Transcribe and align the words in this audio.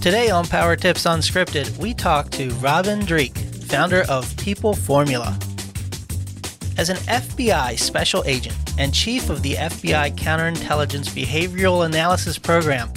Today 0.00 0.30
on 0.30 0.46
Power 0.46 0.76
Tips 0.76 1.04
Unscripted, 1.04 1.76
we 1.76 1.92
talk 1.92 2.30
to 2.30 2.48
Robin 2.54 3.00
Dreeke, 3.00 3.36
founder 3.36 4.04
of 4.08 4.34
People 4.38 4.72
Formula. 4.72 5.38
As 6.78 6.88
an 6.88 6.96
FBI 6.96 7.78
special 7.78 8.24
agent 8.24 8.56
and 8.78 8.94
chief 8.94 9.28
of 9.28 9.42
the 9.42 9.56
FBI 9.56 10.16
Counterintelligence 10.16 11.10
Behavioral 11.10 11.84
Analysis 11.84 12.38
Program, 12.38 12.90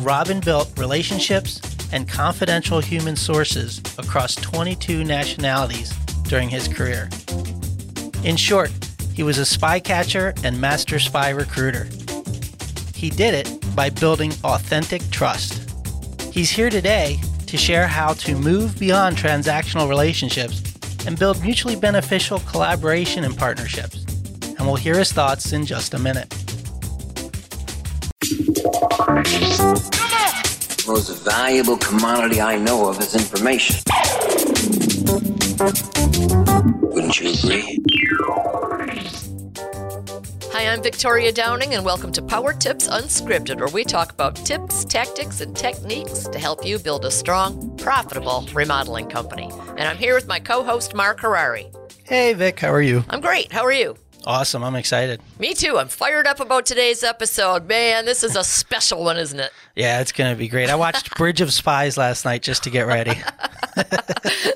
Robin 0.00 0.38
built 0.40 0.70
relationships 0.78 1.62
and 1.94 2.06
confidential 2.06 2.78
human 2.78 3.16
sources 3.16 3.80
across 3.96 4.34
22 4.34 5.02
nationalities 5.02 5.94
during 6.24 6.50
his 6.50 6.68
career. 6.68 7.08
In 8.22 8.36
short, 8.36 8.70
he 9.14 9.22
was 9.22 9.38
a 9.38 9.46
spy 9.46 9.80
catcher 9.80 10.34
and 10.44 10.60
master 10.60 10.98
spy 10.98 11.30
recruiter. 11.30 11.88
He 12.94 13.08
did 13.08 13.32
it 13.32 13.74
by 13.74 13.88
building 13.88 14.34
authentic 14.44 15.00
trust. 15.10 15.63
He's 16.34 16.50
here 16.50 16.68
today 16.68 17.20
to 17.46 17.56
share 17.56 17.86
how 17.86 18.14
to 18.14 18.36
move 18.36 18.76
beyond 18.76 19.16
transactional 19.16 19.88
relationships 19.88 20.64
and 21.06 21.16
build 21.16 21.40
mutually 21.40 21.76
beneficial 21.76 22.40
collaboration 22.40 23.22
and 23.22 23.38
partnerships. 23.38 24.04
And 24.58 24.66
we'll 24.66 24.74
hear 24.74 24.98
his 24.98 25.12
thoughts 25.12 25.52
in 25.52 25.64
just 25.64 25.94
a 25.94 25.98
minute. 26.00 26.28
The 30.80 30.84
most 30.88 31.22
valuable 31.22 31.76
commodity 31.76 32.40
I 32.40 32.58
know 32.58 32.88
of 32.88 32.98
is 32.98 33.14
information. 33.14 33.76
Wouldn't 36.82 37.20
you 37.20 37.30
agree? 37.30 37.78
I'm 40.74 40.82
Victoria 40.82 41.30
Downing, 41.30 41.74
and 41.74 41.84
welcome 41.84 42.10
to 42.10 42.20
Power 42.20 42.52
Tips 42.52 42.88
Unscripted, 42.88 43.60
where 43.60 43.68
we 43.68 43.84
talk 43.84 44.10
about 44.10 44.34
tips, 44.34 44.84
tactics, 44.84 45.40
and 45.40 45.56
techniques 45.56 46.26
to 46.26 46.36
help 46.36 46.66
you 46.66 46.80
build 46.80 47.04
a 47.04 47.12
strong, 47.12 47.76
profitable 47.76 48.48
remodeling 48.52 49.08
company. 49.08 49.52
And 49.76 49.82
I'm 49.82 49.96
here 49.96 50.16
with 50.16 50.26
my 50.26 50.40
co 50.40 50.64
host, 50.64 50.92
Mark 50.92 51.20
Harari. 51.20 51.70
Hey, 52.02 52.32
Vic, 52.32 52.58
how 52.58 52.72
are 52.72 52.82
you? 52.82 53.04
I'm 53.08 53.20
great. 53.20 53.52
How 53.52 53.62
are 53.62 53.70
you? 53.70 53.94
Awesome. 54.26 54.64
I'm 54.64 54.74
excited. 54.74 55.20
Me 55.38 55.54
too. 55.54 55.78
I'm 55.78 55.86
fired 55.86 56.26
up 56.26 56.40
about 56.40 56.66
today's 56.66 57.04
episode. 57.04 57.68
Man, 57.68 58.04
this 58.04 58.24
is 58.24 58.34
a 58.34 58.42
special 58.42 59.04
one, 59.04 59.16
isn't 59.16 59.38
it? 59.38 59.52
Yeah, 59.76 60.00
it's 60.00 60.10
going 60.10 60.32
to 60.32 60.36
be 60.36 60.48
great. 60.48 60.70
I 60.70 60.74
watched 60.74 61.14
Bridge 61.16 61.40
of 61.40 61.52
Spies 61.52 61.96
last 61.96 62.24
night 62.24 62.42
just 62.42 62.64
to 62.64 62.70
get 62.70 62.88
ready. 62.88 63.14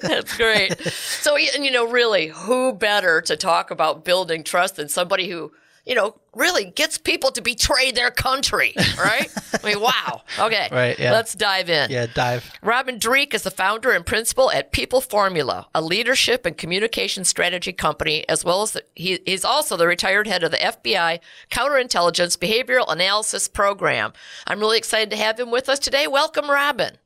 That's 0.02 0.36
great. 0.36 0.80
So, 0.80 1.36
and 1.36 1.64
you 1.64 1.70
know, 1.70 1.88
really, 1.88 2.26
who 2.26 2.72
better 2.72 3.20
to 3.20 3.36
talk 3.36 3.70
about 3.70 4.04
building 4.04 4.42
trust 4.42 4.74
than 4.74 4.88
somebody 4.88 5.30
who 5.30 5.52
you 5.88 5.94
know, 5.94 6.14
really 6.34 6.66
gets 6.66 6.98
people 6.98 7.30
to 7.30 7.40
betray 7.40 7.90
their 7.90 8.10
country, 8.10 8.74
right? 8.98 9.28
I 9.54 9.66
mean, 9.66 9.80
wow. 9.80 10.22
Okay. 10.38 10.68
Right. 10.78 10.98
Yeah. 10.98 11.12
Let's 11.12 11.34
dive 11.34 11.70
in. 11.70 11.90
Yeah, 11.90 12.06
dive. 12.12 12.52
Robin 12.62 12.98
Dreeke 12.98 13.32
is 13.32 13.42
the 13.42 13.50
founder 13.50 13.90
and 13.90 14.04
principal 14.04 14.50
at 14.50 14.70
People 14.70 15.00
Formula, 15.00 15.66
a 15.74 15.80
leadership 15.80 16.44
and 16.44 16.56
communication 16.56 17.24
strategy 17.24 17.72
company, 17.72 18.28
as 18.28 18.44
well 18.44 18.62
as 18.62 18.72
the, 18.72 18.84
he, 18.94 19.18
he's 19.24 19.44
also 19.44 19.76
the 19.76 19.86
retired 19.86 20.26
head 20.26 20.44
of 20.44 20.50
the 20.50 20.58
FBI 20.58 21.20
Counterintelligence 21.50 22.36
Behavioral 22.36 22.92
Analysis 22.92 23.48
Program. 23.48 24.12
I'm 24.46 24.60
really 24.60 24.78
excited 24.78 25.10
to 25.10 25.16
have 25.16 25.40
him 25.40 25.50
with 25.50 25.68
us 25.68 25.78
today. 25.78 26.06
Welcome, 26.06 26.50
Robin. 26.50 26.98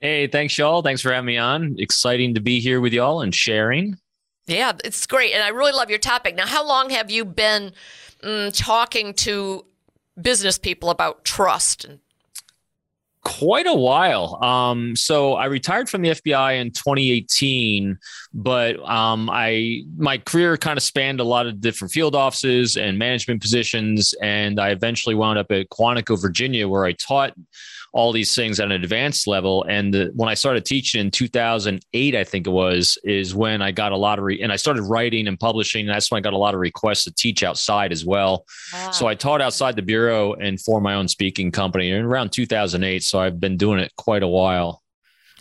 Hey, 0.00 0.26
thanks, 0.26 0.56
y'all. 0.56 0.80
Thanks 0.82 1.02
for 1.02 1.12
having 1.12 1.26
me 1.26 1.36
on. 1.36 1.76
Exciting 1.78 2.34
to 2.34 2.40
be 2.40 2.58
here 2.58 2.80
with 2.80 2.94
y'all 2.94 3.20
and 3.20 3.34
sharing. 3.34 3.98
Yeah, 4.46 4.72
it's 4.82 5.06
great. 5.06 5.34
And 5.34 5.42
I 5.42 5.48
really 5.48 5.72
love 5.72 5.90
your 5.90 5.98
topic. 5.98 6.34
Now, 6.34 6.46
how 6.46 6.66
long 6.66 6.90
have 6.90 7.10
you 7.10 7.24
been 7.24 7.72
mm, 8.22 8.56
talking 8.56 9.14
to 9.14 9.64
business 10.20 10.58
people 10.58 10.90
about 10.90 11.24
trust 11.24 11.86
quite 13.22 13.66
a 13.66 13.74
while. 13.74 14.42
Um, 14.42 14.96
so 14.96 15.34
I 15.34 15.46
retired 15.46 15.88
from 15.88 16.02
the 16.02 16.10
FBI 16.10 16.60
in 16.60 16.70
2018, 16.70 17.98
but 18.32 18.78
um, 18.88 19.28
I 19.30 19.82
my 19.96 20.18
career 20.18 20.56
kind 20.56 20.76
of 20.76 20.82
spanned 20.82 21.20
a 21.20 21.24
lot 21.24 21.46
of 21.46 21.60
different 21.60 21.92
field 21.92 22.14
offices 22.14 22.76
and 22.76 22.98
management 22.98 23.42
positions, 23.42 24.14
and 24.22 24.58
I 24.58 24.70
eventually 24.70 25.14
wound 25.14 25.38
up 25.38 25.50
at 25.50 25.68
Quantico, 25.68 26.20
Virginia, 26.20 26.68
where 26.68 26.84
I 26.84 26.92
taught 26.92 27.34
all 27.92 28.12
these 28.12 28.34
things 28.34 28.60
at 28.60 28.66
an 28.66 28.72
advanced 28.72 29.26
level. 29.26 29.64
And 29.68 29.92
the, 29.92 30.12
when 30.14 30.28
I 30.28 30.34
started 30.34 30.64
teaching 30.64 31.00
in 31.00 31.10
2008, 31.10 32.14
I 32.14 32.24
think 32.24 32.46
it 32.46 32.50
was, 32.50 32.98
is 33.02 33.34
when 33.34 33.62
I 33.62 33.72
got 33.72 33.92
a 33.92 33.96
lot 33.96 34.18
of, 34.18 34.24
re- 34.24 34.40
and 34.40 34.52
I 34.52 34.56
started 34.56 34.82
writing 34.82 35.26
and 35.26 35.38
publishing. 35.38 35.86
And 35.86 35.94
that's 35.94 36.10
when 36.10 36.18
I 36.18 36.22
got 36.22 36.32
a 36.32 36.38
lot 36.38 36.54
of 36.54 36.60
requests 36.60 37.04
to 37.04 37.12
teach 37.12 37.42
outside 37.42 37.90
as 37.90 38.04
well. 38.04 38.44
Wow. 38.72 38.90
So 38.92 39.06
I 39.06 39.14
taught 39.14 39.40
outside 39.40 39.76
the 39.76 39.82
bureau 39.82 40.34
and 40.34 40.60
for 40.60 40.80
my 40.80 40.94
own 40.94 41.08
speaking 41.08 41.50
company 41.50 41.90
in 41.90 42.04
around 42.04 42.30
2008. 42.30 43.02
So 43.02 43.20
I've 43.20 43.40
been 43.40 43.56
doing 43.56 43.80
it 43.80 43.92
quite 43.96 44.22
a 44.22 44.28
while. 44.28 44.82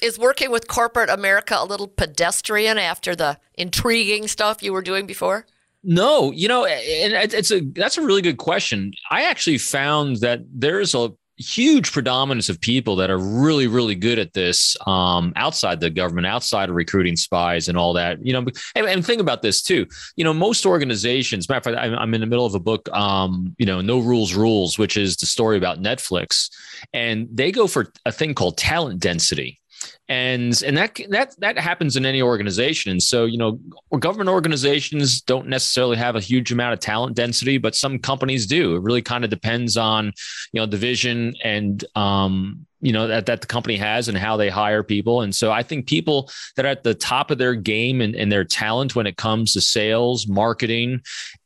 Is 0.01 0.17
working 0.17 0.49
with 0.49 0.67
corporate 0.67 1.09
America 1.09 1.55
a 1.59 1.65
little 1.65 1.87
pedestrian 1.87 2.77
after 2.77 3.15
the 3.15 3.37
intriguing 3.55 4.27
stuff 4.27 4.63
you 4.63 4.71
were 4.71 4.81
doing 4.81 5.05
before? 5.05 5.45
No, 5.83 6.31
you 6.31 6.47
know, 6.47 6.65
and 6.65 7.33
it's 7.33 7.51
a 7.51 7.61
that's 7.61 7.97
a 7.97 8.01
really 8.01 8.21
good 8.21 8.37
question. 8.37 8.93
I 9.11 9.23
actually 9.23 9.57
found 9.57 10.17
that 10.17 10.41
there's 10.53 10.93
a 10.93 11.11
huge 11.39 11.91
predominance 11.91 12.49
of 12.49 12.59
people 12.59 12.95
that 12.97 13.09
are 13.09 13.17
really, 13.17 13.67
really 13.67 13.95
good 13.95 14.19
at 14.19 14.33
this 14.33 14.75
um, 14.85 15.33
outside 15.35 15.79
the 15.79 15.89
government, 15.89 16.27
outside 16.27 16.69
of 16.69 16.75
recruiting 16.75 17.15
spies 17.15 17.67
and 17.67 17.77
all 17.77 17.93
that. 17.93 18.23
You 18.23 18.33
know, 18.33 18.45
and, 18.75 18.85
and 18.85 19.05
think 19.05 19.21
about 19.21 19.41
this 19.41 19.61
too. 19.61 19.87
You 20.15 20.23
know, 20.23 20.33
most 20.33 20.65
organizations. 20.65 21.47
Matter 21.47 21.71
of 21.71 21.75
fact, 21.75 21.97
I'm 21.99 22.13
in 22.13 22.21
the 22.21 22.27
middle 22.27 22.45
of 22.45 22.55
a 22.55 22.59
book. 22.59 22.89
Um, 22.89 23.55
you 23.57 23.65
know, 23.65 23.81
No 23.81 23.99
Rules 23.99 24.33
Rules, 24.33 24.77
which 24.77 24.97
is 24.97 25.15
the 25.17 25.25
story 25.25 25.57
about 25.57 25.79
Netflix, 25.79 26.49
and 26.93 27.27
they 27.31 27.51
go 27.51 27.67
for 27.67 27.91
a 28.05 28.11
thing 28.11 28.33
called 28.33 28.57
talent 28.57 28.99
density 28.99 29.58
and 30.07 30.61
and 30.63 30.75
that 30.75 30.99
that 31.09 31.35
that 31.39 31.57
happens 31.57 31.95
in 31.95 32.05
any 32.05 32.21
organization. 32.21 32.91
And 32.91 33.01
so 33.01 33.25
you 33.25 33.37
know 33.37 33.59
government 33.99 34.29
organizations 34.29 35.21
don't 35.21 35.47
necessarily 35.47 35.97
have 35.97 36.15
a 36.15 36.19
huge 36.19 36.51
amount 36.51 36.73
of 36.73 36.79
talent 36.79 37.15
density 37.15 37.57
but 37.57 37.75
some 37.75 37.99
companies 37.99 38.47
do. 38.47 38.75
It 38.75 38.81
really 38.81 39.03
kind 39.03 39.23
of 39.23 39.29
depends 39.29 39.77
on 39.77 40.11
you 40.51 40.59
know 40.59 40.65
the 40.65 40.77
vision 40.77 41.35
and 41.43 41.85
um 41.95 42.65
you 42.81 42.91
know 42.91 43.07
that, 43.07 43.27
that 43.27 43.41
the 43.41 43.47
company 43.47 43.77
has 43.77 44.07
and 44.07 44.17
how 44.17 44.35
they 44.35 44.49
hire 44.49 44.83
people. 44.83 45.21
And 45.21 45.35
so 45.35 45.51
i 45.51 45.61
think 45.61 45.87
people 45.87 46.31
that 46.55 46.65
are 46.65 46.69
at 46.69 46.83
the 46.83 46.95
top 46.95 47.29
of 47.29 47.37
their 47.37 47.53
game 47.53 48.01
and, 48.01 48.15
and 48.15 48.31
their 48.31 48.45
talent 48.45 48.95
when 48.95 49.05
it 49.07 49.17
comes 49.17 49.53
to 49.53 49.61
sales 49.61 50.27
marketing 50.27 51.01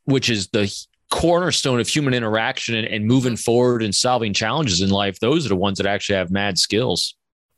which 0.06 0.30
is 0.30 0.48
the 0.50 0.74
cornerstone 1.10 1.80
of 1.80 1.88
human 1.88 2.14
interaction 2.14 2.76
and, 2.76 2.88
and 2.88 3.06
moving 3.06 3.36
forward 3.36 3.84
and 3.84 3.94
solving 3.94 4.34
challenges 4.34 4.82
in 4.82 4.90
life 4.90 5.20
those 5.20 5.46
are 5.46 5.50
the 5.50 5.56
ones 5.56 5.78
that 5.78 5.86
actually 5.86 6.16
have 6.16 6.32
mad 6.32 6.58
skills 6.58 7.16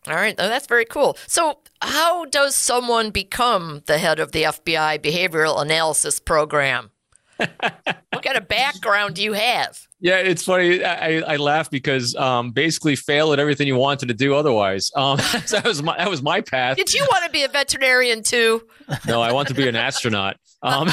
all 0.07 0.15
right, 0.15 0.35
oh, 0.37 0.47
that's 0.47 0.67
very 0.67 0.85
cool. 0.85 1.17
So, 1.27 1.59
how 1.81 2.25
does 2.25 2.55
someone 2.55 3.11
become 3.11 3.81
the 3.85 3.97
head 3.97 4.19
of 4.19 4.31
the 4.31 4.43
FBI 4.43 4.99
Behavioral 4.99 5.61
Analysis 5.61 6.19
Program? 6.19 6.91
what 7.37 8.23
kind 8.23 8.37
of 8.37 8.47
background 8.47 9.15
do 9.15 9.23
you 9.23 9.33
have? 9.33 9.87
Yeah, 10.01 10.17
it's 10.17 10.43
funny. 10.43 10.83
I, 10.83 11.19
I 11.21 11.35
laugh 11.37 11.69
because 11.69 12.15
um, 12.15 12.51
basically 12.51 12.95
fail 12.95 13.31
at 13.31 13.39
everything 13.39 13.65
you 13.65 13.77
wanted 13.77 14.07
to 14.09 14.13
do 14.13 14.35
otherwise. 14.35 14.91
Um, 14.95 15.17
that 15.49 15.63
was 15.65 15.81
my 15.81 15.97
that 15.97 16.09
was 16.09 16.21
my 16.21 16.41
path. 16.41 16.77
Did 16.77 16.93
you 16.93 17.05
want 17.09 17.23
to 17.25 17.31
be 17.31 17.43
a 17.43 17.47
veterinarian 17.47 18.23
too? 18.23 18.61
No, 19.07 19.19
I 19.19 19.31
want 19.31 19.47
to 19.47 19.55
be 19.55 19.67
an 19.67 19.75
astronaut. 19.75 20.37
Um, 20.61 20.89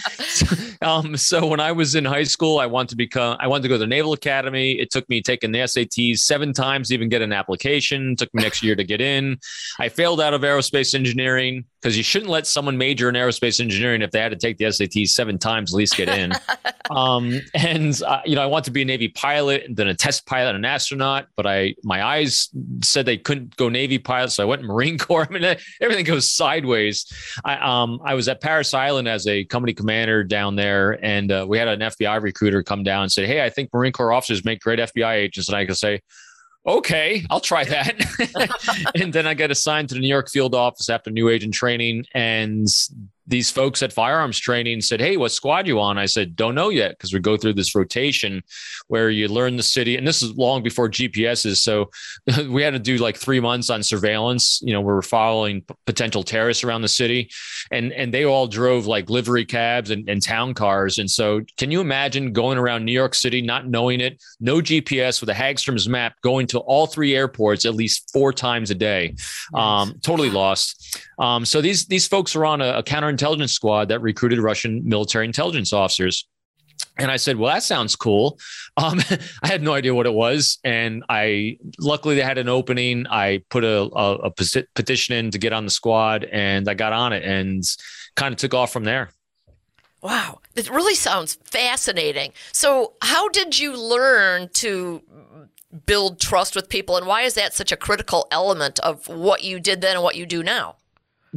um, 0.82 1.16
so 1.16 1.46
when 1.46 1.60
I 1.60 1.72
was 1.72 1.94
in 1.94 2.04
high 2.04 2.22
school, 2.24 2.58
I 2.58 2.66
wanted 2.66 2.90
to 2.90 2.96
become, 2.96 3.36
I 3.40 3.48
wanted 3.48 3.62
to 3.62 3.68
go 3.68 3.74
to 3.74 3.78
the 3.78 3.86
Naval 3.86 4.12
Academy. 4.12 4.72
It 4.72 4.90
took 4.90 5.08
me 5.08 5.22
taking 5.22 5.52
the 5.52 5.60
SATs 5.60 6.18
seven 6.18 6.52
times 6.52 6.88
to 6.88 6.94
even 6.94 7.08
get 7.08 7.22
an 7.22 7.32
application. 7.32 8.12
It 8.12 8.18
took 8.18 8.34
me 8.34 8.42
next 8.42 8.62
year 8.62 8.76
to 8.76 8.84
get 8.84 9.00
in. 9.00 9.38
I 9.78 9.88
failed 9.88 10.20
out 10.20 10.34
of 10.34 10.42
aerospace 10.42 10.94
engineering 10.94 11.64
because 11.80 11.96
you 11.96 12.02
shouldn't 12.02 12.30
let 12.30 12.46
someone 12.46 12.78
major 12.78 13.08
in 13.08 13.14
aerospace 13.14 13.60
engineering 13.60 14.02
if 14.02 14.12
they 14.12 14.20
had 14.20 14.30
to 14.30 14.38
take 14.38 14.58
the 14.58 14.66
SATs 14.66 15.08
seven 15.08 15.38
times 15.38 15.72
at 15.72 15.76
least 15.76 15.96
get 15.96 16.08
in. 16.08 16.32
Um, 16.90 17.40
and 17.54 18.00
uh, 18.02 18.20
you 18.24 18.34
know, 18.34 18.42
I 18.42 18.46
wanted 18.46 18.64
to 18.66 18.70
be 18.70 18.82
a 18.82 18.84
Navy 18.84 19.08
pilot 19.08 19.64
and 19.64 19.76
then 19.76 19.88
a 19.88 19.94
test 19.94 20.26
pilot 20.26 20.50
and 20.50 20.58
an 20.58 20.64
astronaut, 20.64 21.26
but 21.36 21.46
I 21.46 21.74
my 21.82 22.04
eyes 22.04 22.48
said 22.82 23.06
they 23.06 23.18
couldn't 23.18 23.56
go 23.56 23.68
Navy 23.68 23.98
pilot, 23.98 24.30
so 24.30 24.42
I 24.42 24.46
went 24.46 24.62
Marine 24.72 24.98
Corps. 24.98 25.26
I 25.28 25.32
mean, 25.32 25.56
everything 25.80 26.04
goes 26.04 26.30
sideways. 26.30 27.06
I 27.44 27.56
um 27.56 28.00
I 28.04 28.14
was 28.14 28.28
at 28.28 28.40
Parris 28.40 28.74
Island 28.74 29.08
as 29.08 29.26
a 29.26 29.44
company 29.44 29.72
commander 29.72 30.24
down 30.24 30.56
there, 30.56 30.98
and 31.04 31.30
uh, 31.30 31.46
we 31.48 31.58
had 31.58 31.68
an 31.68 31.80
FBI 31.80 32.20
recruiter 32.22 32.62
come 32.62 32.82
down 32.82 33.02
and 33.02 33.12
say, 33.12 33.26
"Hey, 33.26 33.44
I 33.44 33.50
think 33.50 33.70
Marine 33.72 33.92
Corps 33.92 34.12
officers 34.12 34.44
make 34.44 34.60
great 34.60 34.78
FBI 34.78 35.14
agents," 35.14 35.48
and 35.48 35.56
I 35.56 35.66
could 35.66 35.76
say 35.76 36.00
okay, 36.66 37.24
I'll 37.30 37.40
try 37.40 37.64
that. 37.64 38.92
and 39.00 39.12
then 39.12 39.26
I 39.26 39.34
get 39.34 39.50
assigned 39.50 39.88
to 39.88 39.94
the 39.94 40.00
New 40.00 40.08
York 40.08 40.30
field 40.30 40.54
office 40.54 40.88
after 40.88 41.10
new 41.10 41.28
agent 41.28 41.54
training. 41.54 42.06
And 42.14 42.68
these 43.26 43.50
folks 43.50 43.82
at 43.82 43.92
firearms 43.92 44.38
training 44.38 44.80
said, 44.80 45.00
Hey, 45.00 45.16
what 45.16 45.32
squad 45.32 45.66
you 45.66 45.80
on? 45.80 45.98
I 45.98 46.06
said, 46.06 46.36
Don't 46.36 46.54
know 46.54 46.68
yet, 46.68 46.92
because 46.92 47.12
we 47.12 47.20
go 47.20 47.36
through 47.36 47.54
this 47.54 47.74
rotation 47.74 48.42
where 48.88 49.10
you 49.10 49.28
learn 49.28 49.56
the 49.56 49.62
city. 49.62 49.96
And 49.96 50.06
this 50.06 50.22
is 50.22 50.36
long 50.36 50.62
before 50.62 50.88
GPSs. 50.88 51.56
So 51.58 51.90
we 52.48 52.62
had 52.62 52.72
to 52.72 52.78
do 52.78 52.98
like 52.98 53.16
three 53.16 53.40
months 53.40 53.70
on 53.70 53.82
surveillance. 53.82 54.60
You 54.62 54.72
know, 54.72 54.80
we 54.80 54.86
were 54.86 55.02
following 55.02 55.64
potential 55.86 56.22
terrorists 56.22 56.64
around 56.64 56.82
the 56.82 56.88
city. 56.88 57.30
And 57.70 57.92
and 57.92 58.12
they 58.12 58.24
all 58.24 58.46
drove 58.46 58.86
like 58.86 59.10
livery 59.10 59.44
cabs 59.44 59.90
and, 59.90 60.08
and 60.08 60.22
town 60.22 60.54
cars. 60.54 60.98
And 60.98 61.10
so 61.10 61.42
can 61.56 61.70
you 61.70 61.80
imagine 61.80 62.32
going 62.32 62.58
around 62.58 62.84
New 62.84 62.92
York 62.92 63.14
City, 63.14 63.40
not 63.40 63.68
knowing 63.68 64.00
it, 64.00 64.22
no 64.40 64.56
GPS 64.56 65.20
with 65.20 65.30
a 65.30 65.34
Hagstrom's 65.34 65.88
map, 65.88 66.14
going 66.22 66.46
to 66.48 66.58
all 66.60 66.86
three 66.86 67.14
airports 67.14 67.64
at 67.64 67.74
least 67.74 68.10
four 68.12 68.32
times 68.32 68.70
a 68.70 68.74
day? 68.74 69.14
Um, 69.54 69.94
totally 70.02 70.30
lost. 70.30 70.98
Um, 71.18 71.44
so 71.44 71.60
these 71.60 71.86
these 71.86 72.08
folks 72.08 72.34
are 72.34 72.44
on 72.44 72.60
a, 72.60 72.78
a 72.78 72.82
counterintelligence 73.16 73.50
squad 73.50 73.88
that 73.88 74.00
recruited 74.00 74.38
Russian 74.38 74.82
military 74.84 75.26
intelligence 75.26 75.72
officers. 75.72 76.26
And 76.98 77.10
I 77.10 77.16
said, 77.16 77.36
"Well, 77.36 77.52
that 77.52 77.62
sounds 77.62 77.96
cool." 77.96 78.38
Um, 78.78 79.02
I 79.42 79.48
had 79.48 79.62
no 79.62 79.74
idea 79.74 79.94
what 79.94 80.06
it 80.06 80.14
was, 80.14 80.58
and 80.64 81.04
I 81.10 81.58
luckily 81.78 82.14
they 82.14 82.22
had 82.22 82.38
an 82.38 82.48
opening. 82.48 83.06
I 83.06 83.42
put 83.50 83.64
a, 83.64 83.82
a, 83.94 84.14
a 84.14 84.30
petition 84.30 85.14
in 85.14 85.30
to 85.30 85.38
get 85.38 85.52
on 85.52 85.66
the 85.66 85.70
squad, 85.70 86.24
and 86.24 86.66
I 86.66 86.72
got 86.72 86.94
on 86.94 87.12
it, 87.12 87.22
and 87.22 87.62
kind 88.16 88.32
of 88.32 88.38
took 88.38 88.54
off 88.54 88.72
from 88.72 88.84
there. 88.84 89.10
Wow, 90.00 90.40
it 90.56 90.70
really 90.70 90.94
sounds 90.94 91.34
fascinating. 91.44 92.32
So, 92.50 92.94
how 93.02 93.28
did 93.28 93.58
you 93.58 93.76
learn 93.76 94.48
to 94.54 95.02
build 95.84 96.18
trust 96.18 96.56
with 96.56 96.70
people, 96.70 96.96
and 96.96 97.06
why 97.06 97.22
is 97.22 97.34
that 97.34 97.52
such 97.52 97.72
a 97.72 97.76
critical 97.76 98.26
element 98.30 98.78
of 98.80 99.06
what 99.06 99.44
you 99.44 99.60
did 99.60 99.82
then 99.82 99.96
and 99.96 100.02
what 100.02 100.16
you 100.16 100.24
do 100.24 100.42
now? 100.42 100.76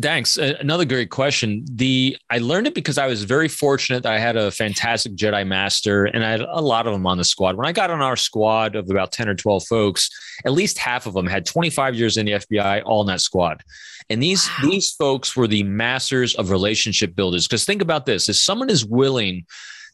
Thanks. 0.02 0.36
Another 0.36 0.84
great 0.84 1.10
question. 1.10 1.64
The 1.72 2.18
I 2.30 2.40
learned 2.40 2.68
it 2.68 2.74
because 2.74 2.98
I 2.98 3.08
was 3.08 3.24
very 3.24 3.48
fortunate 3.48 4.04
that 4.04 4.12
I 4.12 4.20
had 4.20 4.36
a 4.36 4.52
fantastic 4.52 5.16
Jedi 5.16 5.48
master 5.48 6.04
and 6.04 6.26
I 6.26 6.32
had 6.32 6.42
a 6.42 6.62
lot 6.62 6.86
of 6.86 6.92
them 6.92 7.08
on 7.08 7.18
the 7.18 7.24
squad. 7.24 7.56
When 7.56 7.66
I 7.66 7.72
got 7.72 7.90
on 7.90 8.02
our 8.02 8.18
squad 8.18 8.76
of 8.76 8.90
about 8.90 9.14
10 9.14 9.30
or 9.30 9.36
12 9.36 9.66
folks, 9.66 10.10
at 10.46 10.52
least 10.52 10.78
half 10.78 11.06
of 11.06 11.14
them 11.14 11.28
had 11.28 11.46
25 11.46 11.96
years 11.96 12.18
in 12.18 12.26
the 12.26 12.34
FBI 12.34 12.84
all 12.86 13.02
in 13.02 13.08
that 13.08 13.22
squad. 13.22 13.64
And 14.10 14.22
these 14.22 14.48
wow. 14.48 14.70
these 14.70 14.92
folks 14.92 15.34
were 15.36 15.48
the 15.48 15.64
masters 15.64 16.36
of 16.36 16.50
relationship 16.50 17.16
builders 17.16 17.48
because 17.48 17.64
think 17.64 17.82
about 17.82 18.06
this, 18.06 18.28
if 18.28 18.36
someone 18.36 18.70
is 18.70 18.86
willing 18.86 19.46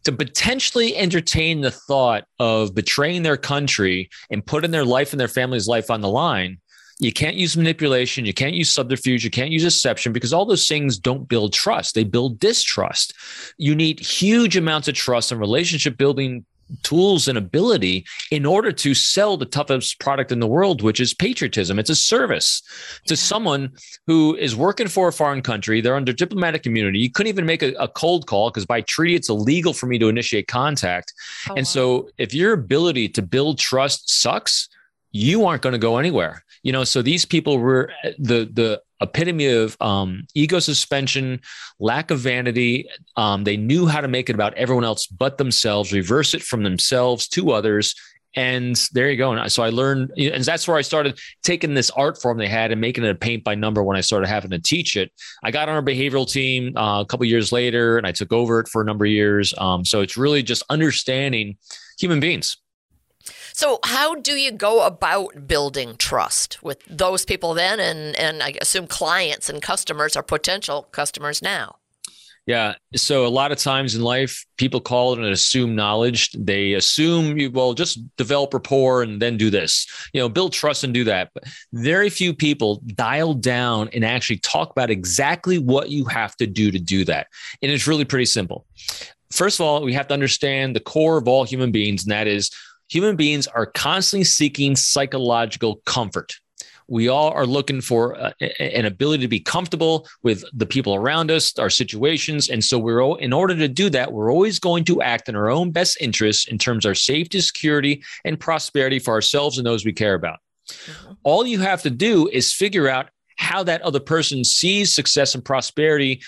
to 0.04 0.12
potentially 0.12 0.96
entertain 0.98 1.62
the 1.62 1.72
thought 1.72 2.26
of 2.40 2.74
betraying 2.74 3.22
their 3.22 3.38
country 3.38 4.10
and 4.32 4.46
putting 4.46 4.72
their 4.72 4.86
life 4.86 5.14
and 5.14 5.20
their 5.20 5.28
family's 5.28 5.68
life 5.68 5.92
on 5.92 6.02
the 6.02 6.10
line, 6.10 6.58
you 7.02 7.12
can't 7.12 7.36
use 7.36 7.58
manipulation. 7.58 8.26
You 8.26 8.34
can't 8.34 8.54
use 8.54 8.70
subterfuge. 8.70 9.24
You 9.24 9.32
can't 9.32 9.50
use 9.50 9.64
deception 9.64 10.14
because 10.14 10.32
all 10.32 10.46
those 10.46 10.68
things 10.68 11.00
don't 11.00 11.28
build 11.28 11.52
trust. 11.52 11.96
They 11.96 12.04
build 12.04 12.38
distrust. 12.38 13.16
You 13.58 13.74
need 13.74 14.00
huge 14.00 14.56
amounts 14.56 14.88
of 14.88 14.94
trust 14.94 15.32
and 15.32 15.42
relationship 15.42 15.98
building 15.98 16.46
tools 16.84 17.28
and 17.28 17.40
ability 17.40 18.06
in 18.30 18.46
order 18.46 18.72
to 18.72 18.94
sell 18.94 19.36
the 19.36 19.48
toughest 19.48 20.00
product 20.00 20.32
in 20.32 20.40
the 20.40 20.48
world, 20.48 20.84
which 20.84 21.00
is 21.00 21.12
patriotism. 21.12 21.80
It's 21.80 21.90
a 21.90 21.96
service 21.96 22.62
to 23.08 23.18
someone 23.18 23.72
who 24.06 24.36
is 24.36 24.56
working 24.56 24.88
for 24.88 25.08
a 25.08 25.14
foreign 25.14 25.42
country. 25.42 25.82
They're 25.82 25.96
under 25.96 26.14
diplomatic 26.14 26.68
immunity. 26.68 27.00
You 27.00 27.10
couldn't 27.10 27.30
even 27.30 27.48
make 27.48 27.64
a, 27.64 27.74
a 27.80 27.88
cold 27.88 28.28
call 28.28 28.52
because 28.52 28.68
by 28.68 28.82
treaty, 28.82 29.16
it's 29.16 29.28
illegal 29.28 29.74
for 29.74 29.88
me 29.88 29.98
to 29.98 30.08
initiate 30.08 30.48
contact. 30.48 31.14
Oh, 31.50 31.56
and 31.56 31.66
wow. 31.66 31.72
so 31.72 32.10
if 32.20 32.32
your 32.32 32.54
ability 32.54 33.10
to 33.10 33.24
build 33.24 33.58
trust 33.58 34.08
sucks, 34.08 34.70
you 35.12 35.46
aren't 35.46 35.62
going 35.62 35.74
to 35.74 35.80
go 35.80 35.98
anywhere 35.98 36.44
you 36.64 36.72
know 36.72 36.84
so 36.84 37.02
these 37.02 37.26
people 37.26 37.58
were 37.58 37.92
the 38.18 38.50
the 38.54 38.82
epitome 39.02 39.48
of 39.48 39.76
um, 39.82 40.26
ego 40.36 40.60
suspension 40.60 41.40
lack 41.80 42.12
of 42.12 42.20
vanity 42.20 42.88
um, 43.18 43.44
they 43.44 43.58
knew 43.58 43.88
how 43.88 44.02
to 44.02 44.08
make 44.08 44.30
it 44.30 44.36
about 44.36 44.54
everyone 44.56 44.84
else 44.84 45.08
but 45.08 45.38
themselves 45.38 45.92
reverse 45.92 46.34
it 46.34 46.42
from 46.42 46.64
themselves 46.64 47.28
to 47.28 47.52
others 47.52 47.96
and 48.36 48.82
there 48.94 49.10
you 49.10 49.18
go. 49.18 49.34
And 49.34 49.52
so 49.52 49.64
I 49.64 49.70
learned, 49.70 50.12
and 50.18 50.44
that's 50.44 50.68
where 50.68 50.78
I 50.78 50.82
started 50.82 51.20
taking 51.44 51.74
this 51.74 51.90
art 51.92 52.22
form 52.22 52.38
they 52.38 52.48
had 52.48 52.72
and 52.72 52.80
making 52.80 53.04
it 53.04 53.10
a 53.10 53.16
paint 53.16 53.44
by 53.44 53.56
number 53.56 53.84
when 53.84 53.98
I 53.98 54.02
started 54.02 54.28
having 54.28 54.52
to 54.52 54.60
teach 54.60 54.96
it. 54.96 55.12
I 55.44 55.52
got 55.52 55.68
on 55.68 55.76
our 55.76 55.82
behavioral 55.82 56.30
team 56.30 56.76
uh, 56.78 57.02
a 57.02 57.06
couple 57.06 57.26
years 57.26 57.52
later 57.52 57.98
and 57.98 58.08
I 58.08 58.12
took 58.12 58.32
over 58.32 58.60
it 58.60 58.68
for 58.68 58.82
a 58.82 58.86
number 58.86 59.06
of 59.06 59.12
years. 59.12 59.54
Um, 59.58 59.84
so 59.84 60.02
it's 60.02 60.16
really 60.16 60.44
just 60.44 60.64
understanding 60.70 61.58
human 62.00 62.20
beings 62.20 62.58
so, 63.54 63.80
how 63.84 64.16
do 64.16 64.34
you 64.34 64.52
go 64.52 64.86
about 64.86 65.48
building 65.48 65.96
trust 65.98 66.62
with 66.64 66.84
those 66.86 67.26
people 67.26 67.54
then, 67.54 67.80
and 67.80 68.16
and 68.16 68.44
I 68.44 68.54
assume 68.62 68.88
clients 68.88 69.50
and 69.50 69.62
customers 69.62 70.16
are 70.16 70.24
potential 70.24 70.84
customers 70.92 71.42
now? 71.42 71.78
Yeah. 72.48 72.74
So 72.96 73.26
a 73.26 73.30
lot 73.30 73.52
of 73.52 73.60
times 73.60 73.94
in 73.94 74.02
life, 74.02 74.46
people 74.58 74.82
call 74.82 75.14
it 75.14 75.20
an 75.20 75.32
assume 75.32 75.76
knowledge. 75.76 76.32
They 76.32 76.74
assume 76.74 77.38
you 77.38 77.52
well 77.52 77.74
just 77.74 78.00
develop 78.18 78.54
rapport 78.54 79.04
and 79.04 79.22
then 79.22 79.38
do 79.38 79.52
this. 79.52 79.86
You 80.12 80.22
know, 80.22 80.30
build 80.30 80.52
trust 80.52 80.84
and 80.84 80.94
do 80.94 81.04
that. 81.04 81.30
But 81.34 81.44
very 81.72 82.10
few 82.10 82.34
people 82.34 82.82
dial 82.96 83.36
down 83.36 83.90
and 83.94 84.04
actually 84.04 84.40
talk 84.40 84.72
about 84.72 84.90
exactly 84.90 85.60
what 85.60 85.90
you 85.90 86.06
have 86.06 86.36
to 86.38 86.48
do 86.48 86.72
to 86.72 86.80
do 86.80 87.06
that. 87.06 87.28
And 87.62 87.72
it's 87.72 87.88
really 87.88 88.06
pretty 88.06 88.26
simple. 88.26 88.66
First 89.32 89.60
of 89.60 89.66
all, 89.66 89.82
we 89.84 89.94
have 89.94 90.08
to 90.08 90.14
understand 90.14 90.76
the 90.76 90.82
core 90.82 91.18
of 91.18 91.28
all 91.28 91.46
human 91.46 91.72
beings, 91.72 92.04
and 92.04 92.12
that 92.12 92.28
is 92.28 92.52
human 92.92 93.16
beings 93.16 93.48
are 93.48 93.66
constantly 93.66 94.26
seeking 94.26 94.76
psychological 94.76 95.78
comfort. 95.86 96.36
We 96.90 97.08
all 97.08 97.32
are 97.32 97.46
looking 97.46 97.80
for 97.80 98.20
uh, 98.20 98.34
an 98.60 98.86
ability 98.86 99.24
to 99.24 99.30
be 99.30 99.40
comfortable 99.40 100.10
with 100.24 100.44
the 100.52 100.66
people 100.66 100.94
around 100.94 101.32
us, 101.32 101.58
our 101.58 101.70
situations. 101.70 102.50
And 102.50 102.62
so 102.62 102.78
we're, 102.78 103.02
all, 103.02 103.16
in 103.16 103.32
order 103.32 103.56
to 103.56 103.70
do 103.70 103.90
that, 103.92 104.12
we're 104.12 104.30
always 104.30 104.60
going 104.60 104.84
to 104.86 105.02
act 105.02 105.30
in 105.30 105.36
our 105.38 105.50
own 105.50 105.72
best 105.72 105.98
interests 106.02 106.50
in 106.50 106.58
terms 106.58 106.84
of 106.84 106.90
our 106.90 106.96
safety, 106.96 107.40
security, 107.40 108.04
and 108.26 108.38
prosperity 108.38 109.00
for 109.00 109.14
ourselves 109.14 109.58
and 109.58 109.66
those 109.66 109.86
we 109.86 109.94
care 109.94 110.16
about. 110.16 110.40
Mm-hmm. 110.68 111.14
All 111.24 111.46
you 111.46 111.60
have 111.60 111.82
to 111.84 111.90
do 111.90 112.28
is 112.28 112.54
figure 112.54 112.90
out 112.90 113.10
how 113.38 113.64
that 113.64 113.82
other 113.84 114.02
person 114.02 114.44
sees 114.44 114.94
success 114.94 115.34
and 115.34 115.46
prosperity 115.46 116.22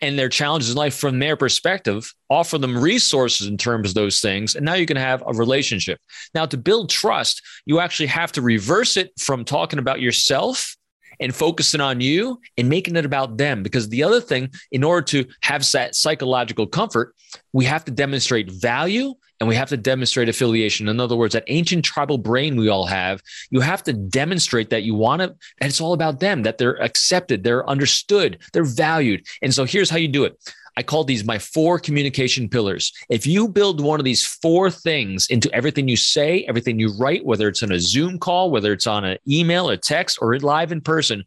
and 0.00 0.18
their 0.18 0.28
challenges 0.28 0.70
in 0.70 0.76
life 0.76 0.94
from 0.94 1.18
their 1.18 1.36
perspective, 1.36 2.12
offer 2.28 2.58
them 2.58 2.76
resources 2.76 3.46
in 3.46 3.56
terms 3.56 3.90
of 3.90 3.94
those 3.94 4.20
things. 4.20 4.54
And 4.54 4.64
now 4.64 4.74
you 4.74 4.86
can 4.86 4.96
have 4.96 5.22
a 5.26 5.32
relationship. 5.32 6.00
Now, 6.34 6.46
to 6.46 6.56
build 6.56 6.90
trust, 6.90 7.42
you 7.64 7.80
actually 7.80 8.08
have 8.08 8.32
to 8.32 8.42
reverse 8.42 8.96
it 8.96 9.12
from 9.18 9.44
talking 9.44 9.78
about 9.78 10.00
yourself 10.00 10.76
and 11.20 11.34
focusing 11.34 11.80
on 11.80 12.00
you 12.00 12.40
and 12.56 12.68
making 12.68 12.96
it 12.96 13.04
about 13.04 13.36
them. 13.36 13.62
Because 13.62 13.88
the 13.88 14.02
other 14.02 14.20
thing, 14.20 14.50
in 14.72 14.84
order 14.84 15.04
to 15.06 15.26
have 15.42 15.70
that 15.72 15.94
psychological 15.94 16.66
comfort, 16.66 17.14
we 17.52 17.64
have 17.64 17.84
to 17.84 17.90
demonstrate 17.90 18.50
value 18.50 19.14
and 19.40 19.48
we 19.48 19.54
have 19.54 19.68
to 19.68 19.76
demonstrate 19.76 20.28
affiliation. 20.28 20.88
In 20.88 20.98
other 20.98 21.16
words, 21.16 21.34
that 21.34 21.44
ancient 21.48 21.84
tribal 21.84 22.18
brain 22.18 22.56
we 22.56 22.68
all 22.68 22.86
have, 22.86 23.22
you 23.50 23.60
have 23.60 23.82
to 23.84 23.92
demonstrate 23.92 24.70
that 24.70 24.82
you 24.82 24.94
want 24.94 25.20
to, 25.20 25.28
and 25.60 25.68
it's 25.68 25.80
all 25.80 25.92
about 25.92 26.20
them, 26.20 26.42
that 26.44 26.58
they're 26.58 26.82
accepted, 26.82 27.44
they're 27.44 27.68
understood, 27.68 28.38
they're 28.52 28.64
valued. 28.64 29.26
And 29.42 29.52
so 29.52 29.64
here's 29.64 29.90
how 29.90 29.98
you 29.98 30.08
do 30.08 30.24
it. 30.24 30.38
I 30.76 30.82
call 30.82 31.04
these 31.04 31.24
my 31.24 31.38
four 31.38 31.78
communication 31.78 32.48
pillars. 32.48 32.92
If 33.08 33.26
you 33.26 33.48
build 33.48 33.80
one 33.80 33.98
of 33.98 34.04
these 34.04 34.24
four 34.26 34.70
things 34.70 35.26
into 35.28 35.52
everything 35.54 35.88
you 35.88 35.96
say, 35.96 36.44
everything 36.48 36.78
you 36.78 36.92
write, 36.98 37.24
whether 37.24 37.48
it's 37.48 37.62
on 37.62 37.72
a 37.72 37.80
Zoom 37.80 38.18
call, 38.18 38.50
whether 38.50 38.72
it's 38.72 38.86
on 38.86 39.04
an 39.04 39.18
email 39.28 39.70
a 39.70 39.76
text 39.76 40.18
or 40.20 40.38
live 40.38 40.72
in 40.72 40.80
person, 40.80 41.24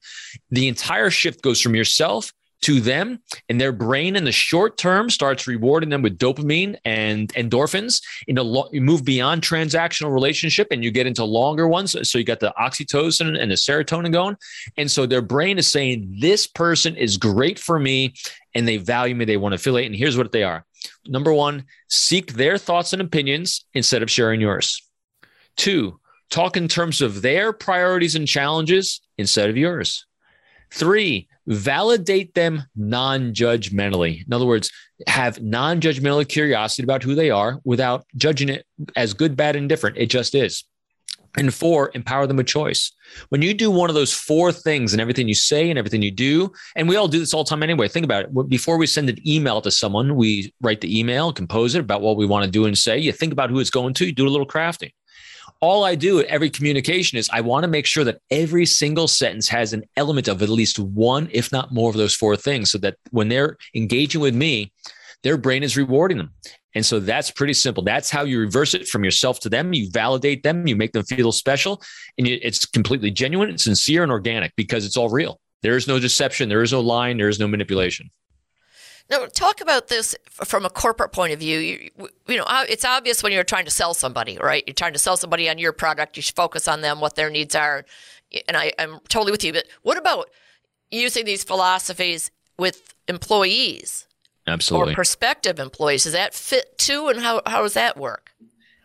the 0.51 0.67
entire 0.67 1.09
shift 1.09 1.41
goes 1.41 1.59
from 1.59 1.75
yourself 1.75 2.31
to 2.61 2.81
them 2.81 3.19
and 3.47 3.59
their 3.59 3.71
brain 3.71 4.15
in 4.15 4.25
the 4.25 4.31
short 4.31 4.77
term 4.77 5.09
starts 5.09 5.47
rewarding 5.47 5.89
them 5.89 6.01
with 6.01 6.17
dopamine 6.17 6.77
and 6.83 7.33
endorphins. 7.33 8.01
In 8.27 8.37
a 8.37 8.43
lo- 8.43 8.69
you 8.71 8.81
move 8.81 9.05
beyond 9.05 9.41
transactional 9.41 10.13
relationship 10.13 10.67
and 10.71 10.83
you 10.83 10.91
get 10.91 11.07
into 11.07 11.23
longer 11.23 11.67
ones. 11.67 11.95
So 12.09 12.17
you 12.17 12.23
got 12.23 12.41
the 12.41 12.53
oxytocin 12.59 13.39
and 13.39 13.51
the 13.51 13.55
serotonin 13.55 14.11
going. 14.11 14.35
And 14.77 14.91
so 14.91 15.05
their 15.05 15.21
brain 15.21 15.57
is 15.57 15.71
saying 15.71 16.17
this 16.19 16.47
person 16.47 16.95
is 16.95 17.17
great 17.17 17.59
for 17.59 17.79
me 17.79 18.13
and 18.53 18.67
they 18.67 18.77
value 18.77 19.15
me 19.15 19.25
they 19.25 19.37
want 19.37 19.53
to 19.53 19.57
affiliate 19.57 19.87
and 19.87 19.95
here's 19.95 20.17
what 20.17 20.31
they 20.31 20.43
are. 20.43 20.65
Number 21.07 21.33
one 21.33 21.65
seek 21.87 22.33
their 22.33 22.57
thoughts 22.57 22.93
and 22.93 23.01
opinions 23.01 23.65
instead 23.73 24.03
of 24.03 24.11
sharing 24.11 24.41
yours. 24.41 24.81
Two 25.55 25.99
talk 26.29 26.55
in 26.55 26.67
terms 26.67 27.01
of 27.01 27.21
their 27.21 27.51
priorities 27.53 28.15
and 28.15 28.27
challenges 28.27 29.01
instead 29.17 29.49
of 29.49 29.57
yours. 29.57 30.05
Three 30.71 31.27
validate 31.49 32.33
them 32.35 32.63
non 32.75 33.33
judgmentally. 33.33 34.25
In 34.25 34.33
other 34.33 34.45
words, 34.45 34.71
have 35.07 35.41
non 35.41 35.81
judgmental 35.81 36.27
curiosity 36.27 36.83
about 36.83 37.03
who 37.03 37.15
they 37.15 37.29
are 37.29 37.59
without 37.65 38.05
judging 38.15 38.49
it 38.49 38.65
as 38.95 39.13
good, 39.13 39.35
bad, 39.35 39.55
and 39.55 39.67
different. 39.67 39.97
It 39.97 40.07
just 40.07 40.35
is. 40.35 40.63
And 41.37 41.53
four, 41.53 41.91
empower 41.93 42.25
them 42.25 42.37
with 42.37 42.47
choice. 42.47 42.91
When 43.29 43.43
you 43.43 43.53
do 43.53 43.69
one 43.69 43.89
of 43.89 43.93
those 43.93 44.13
four 44.13 44.51
things 44.51 44.93
and 44.93 45.01
everything 45.01 45.27
you 45.27 45.35
say 45.35 45.69
and 45.69 45.77
everything 45.77 46.01
you 46.01 46.09
do, 46.11 46.51
and 46.75 46.89
we 46.89 46.95
all 46.95 47.07
do 47.07 47.19
this 47.19 47.33
all 47.33 47.43
the 47.43 47.49
time 47.49 47.61
anyway. 47.61 47.87
Think 47.87 48.03
about 48.03 48.25
it. 48.25 48.49
Before 48.49 48.77
we 48.77 48.87
send 48.87 49.09
an 49.09 49.17
email 49.27 49.61
to 49.61 49.69
someone, 49.69 50.15
we 50.15 50.51
write 50.61 50.81
the 50.81 50.99
email, 50.99 51.31
compose 51.31 51.75
it 51.75 51.81
about 51.81 52.01
what 52.01 52.17
we 52.17 52.25
want 52.25 52.45
to 52.45 52.51
do 52.51 52.65
and 52.65 52.75
say. 52.75 52.97
You 52.97 53.11
think 53.11 53.31
about 53.31 53.51
who 53.51 53.59
it's 53.59 53.69
going 53.69 53.93
to, 53.95 54.07
you 54.07 54.11
do 54.11 54.27
a 54.27 54.29
little 54.29 54.47
crafting 54.47 54.91
all 55.61 55.83
I 55.83 55.95
do 55.95 56.19
at 56.19 56.25
every 56.25 56.49
communication 56.49 57.17
is 57.17 57.29
I 57.31 57.41
want 57.41 57.63
to 57.63 57.67
make 57.67 57.85
sure 57.85 58.03
that 58.03 58.21
every 58.31 58.65
single 58.65 59.07
sentence 59.07 59.47
has 59.49 59.73
an 59.73 59.83
element 59.95 60.27
of 60.27 60.41
at 60.41 60.49
least 60.49 60.79
one, 60.79 61.29
if 61.31 61.51
not 61.51 61.73
more 61.73 61.89
of 61.89 61.97
those 61.97 62.15
four 62.15 62.35
things, 62.35 62.71
so 62.71 62.77
that 62.79 62.97
when 63.11 63.29
they're 63.29 63.57
engaging 63.75 64.21
with 64.21 64.35
me, 64.35 64.71
their 65.23 65.37
brain 65.37 65.63
is 65.63 65.77
rewarding 65.77 66.17
them. 66.17 66.31
And 66.75 66.85
so 66.85 66.99
that's 66.99 67.31
pretty 67.31 67.53
simple. 67.53 67.83
That's 67.83 68.09
how 68.09 68.23
you 68.23 68.39
reverse 68.39 68.73
it 68.73 68.87
from 68.87 69.03
yourself 69.03 69.39
to 69.41 69.49
them. 69.49 69.73
You 69.73 69.89
validate 69.89 70.43
them, 70.43 70.67
you 70.67 70.75
make 70.75 70.93
them 70.93 71.03
feel 71.03 71.31
special, 71.31 71.81
and 72.17 72.27
it's 72.27 72.65
completely 72.65 73.11
genuine, 73.11 73.49
it's 73.49 73.63
sincere, 73.63 74.03
and 74.03 74.11
organic 74.11 74.55
because 74.55 74.85
it's 74.85 74.97
all 74.97 75.09
real. 75.09 75.39
There 75.61 75.75
is 75.75 75.87
no 75.87 75.99
deception, 75.99 76.47
there 76.47 76.61
is 76.61 76.71
no 76.71 76.79
lying, 76.79 77.17
there 77.17 77.27
is 77.27 77.39
no 77.39 77.47
manipulation. 77.47 78.09
Now, 79.09 79.25
talk 79.25 79.59
about 79.59 79.87
this 79.87 80.15
from 80.31 80.65
a 80.65 80.69
corporate 80.69 81.11
point 81.11 81.33
of 81.33 81.39
view. 81.39 81.57
You, 81.59 81.89
you, 82.27 82.37
know, 82.37 82.45
it's 82.69 82.85
obvious 82.85 83.23
when 83.23 83.31
you're 83.31 83.43
trying 83.43 83.65
to 83.65 83.71
sell 83.71 83.93
somebody, 83.93 84.37
right? 84.37 84.63
You're 84.67 84.75
trying 84.75 84.93
to 84.93 84.99
sell 84.99 85.17
somebody 85.17 85.49
on 85.49 85.57
your 85.57 85.73
product. 85.73 86.15
You 86.15 86.21
should 86.21 86.35
focus 86.35 86.67
on 86.67 86.81
them, 86.81 86.99
what 86.99 87.15
their 87.15 87.29
needs 87.29 87.55
are, 87.55 87.85
and 88.47 88.55
I, 88.55 88.71
I'm 88.77 88.99
totally 89.09 89.31
with 89.31 89.43
you. 89.43 89.51
But 89.53 89.65
what 89.81 89.97
about 89.97 90.29
using 90.91 91.25
these 91.25 91.43
philosophies 91.43 92.29
with 92.57 92.93
employees? 93.07 94.05
Absolutely. 94.47 94.93
Or 94.93 94.95
prospective 94.95 95.59
employees. 95.59 96.03
Does 96.03 96.13
that 96.13 96.33
fit 96.33 96.77
too? 96.77 97.07
And 97.07 97.19
how, 97.19 97.41
how 97.45 97.63
does 97.63 97.73
that 97.73 97.97
work? 97.97 98.31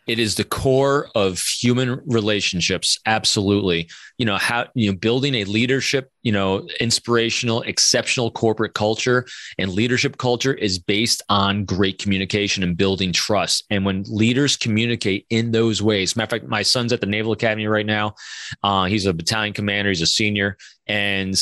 It 0.07 0.19
is 0.19 0.35
the 0.35 0.45
core 0.45 1.09
of 1.15 1.39
human 1.39 2.01
relationships. 2.07 2.99
Absolutely. 3.07 3.89
You 4.19 4.27
know, 4.27 4.37
how, 4.37 4.67
you 4.75 4.91
know, 4.91 4.97
building 4.97 5.35
a 5.35 5.45
leadership, 5.45 6.11
you 6.23 6.33
know, 6.33 6.69
inspirational, 6.79 7.63
exceptional 7.63 8.31
corporate 8.31 8.75
culture 8.75 9.27
and 9.59 9.73
leadership 9.73 10.19
culture 10.19 10.55
is 10.55 10.79
based 10.79 11.23
on 11.29 11.65
great 11.65 11.99
communication 11.99 12.63
and 12.63 12.77
building 12.77 13.13
trust. 13.13 13.65
And 13.71 13.85
when 13.85 14.05
leaders 14.07 14.57
communicate 14.57 15.27
in 15.31 15.53
those 15.53 15.81
ways, 15.81 16.17
matter 16.17 16.37
of 16.37 16.43
fact, 16.43 16.51
my 16.51 16.63
son's 16.63 16.93
at 16.93 17.01
the 17.01 17.07
Naval 17.07 17.33
Academy 17.33 17.67
right 17.67 17.87
now. 17.87 18.15
Uh, 18.63 18.85
he's 18.85 19.07
a 19.07 19.15
battalion 19.15 19.55
commander, 19.55 19.91
he's 19.91 20.03
a 20.03 20.07
senior. 20.07 20.57
And 20.87 21.35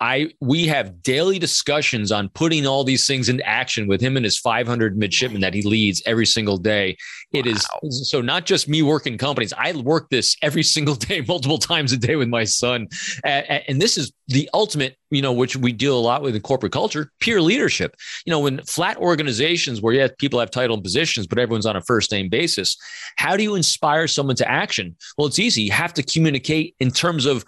I 0.00 0.30
we 0.40 0.66
have 0.66 1.02
daily 1.02 1.38
discussions 1.38 2.12
on 2.12 2.28
putting 2.30 2.66
all 2.66 2.84
these 2.84 3.06
things 3.06 3.28
into 3.28 3.44
action 3.46 3.88
with 3.88 4.00
him 4.00 4.16
and 4.16 4.24
his 4.24 4.38
500 4.38 4.96
midshipmen 4.96 5.40
that 5.40 5.54
he 5.54 5.62
leads 5.62 6.02
every 6.06 6.26
single 6.26 6.56
day. 6.56 6.96
It 7.32 7.46
wow. 7.46 7.80
is 7.82 8.08
so 8.08 8.20
not 8.20 8.46
just 8.46 8.68
me 8.68 8.82
working 8.82 9.18
companies. 9.18 9.52
I 9.56 9.72
work 9.72 10.08
this 10.10 10.36
every 10.42 10.62
single 10.62 10.94
day, 10.94 11.20
multiple 11.28 11.58
times 11.58 11.92
a 11.92 11.96
day 11.96 12.16
with 12.16 12.28
my 12.28 12.44
son, 12.44 12.88
and 13.24 13.80
this 13.82 13.98
is 13.98 14.12
the 14.28 14.48
ultimate. 14.54 14.96
You 15.10 15.22
know, 15.22 15.32
which 15.32 15.56
we 15.56 15.72
deal 15.72 15.98
a 15.98 16.00
lot 16.00 16.20
with 16.20 16.36
in 16.36 16.42
corporate 16.42 16.72
culture, 16.72 17.10
peer 17.18 17.40
leadership. 17.40 17.96
You 18.26 18.30
know, 18.30 18.40
when 18.40 18.62
flat 18.64 18.98
organizations 18.98 19.80
where 19.80 19.94
yeah, 19.94 20.08
people 20.18 20.38
have 20.38 20.50
title 20.50 20.74
and 20.74 20.84
positions, 20.84 21.26
but 21.26 21.38
everyone's 21.38 21.64
on 21.64 21.76
a 21.76 21.80
first 21.80 22.12
name 22.12 22.28
basis. 22.28 22.76
How 23.16 23.34
do 23.34 23.42
you 23.42 23.54
inspire 23.54 24.06
someone 24.06 24.36
to 24.36 24.48
action? 24.48 24.94
Well, 25.16 25.26
it's 25.26 25.38
easy. 25.38 25.62
You 25.62 25.72
have 25.72 25.94
to 25.94 26.02
communicate 26.02 26.76
in 26.78 26.90
terms 26.90 27.24
of 27.24 27.46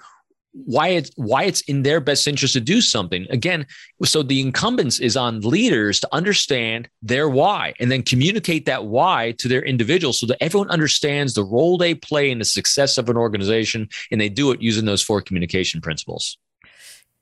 why 0.52 0.88
it's 0.88 1.10
why 1.16 1.44
it's 1.44 1.60
in 1.62 1.82
their 1.82 2.00
best 2.00 2.26
interest 2.26 2.54
to 2.54 2.60
do 2.60 2.80
something. 2.80 3.26
Again 3.30 3.66
so 4.04 4.22
the 4.22 4.40
incumbents 4.40 4.98
is 4.98 5.16
on 5.16 5.40
leaders 5.40 6.00
to 6.00 6.08
understand 6.12 6.88
their 7.02 7.28
why 7.28 7.74
and 7.78 7.90
then 7.90 8.02
communicate 8.02 8.66
that 8.66 8.86
why 8.86 9.34
to 9.38 9.48
their 9.48 9.62
individuals 9.62 10.20
so 10.20 10.26
that 10.26 10.42
everyone 10.42 10.70
understands 10.70 11.34
the 11.34 11.44
role 11.44 11.78
they 11.78 11.94
play 11.94 12.30
in 12.30 12.38
the 12.38 12.44
success 12.44 12.98
of 12.98 13.08
an 13.08 13.16
organization 13.16 13.88
and 14.10 14.20
they 14.20 14.28
do 14.28 14.50
it 14.50 14.60
using 14.60 14.84
those 14.84 15.02
four 15.02 15.20
communication 15.20 15.80
principles. 15.80 16.36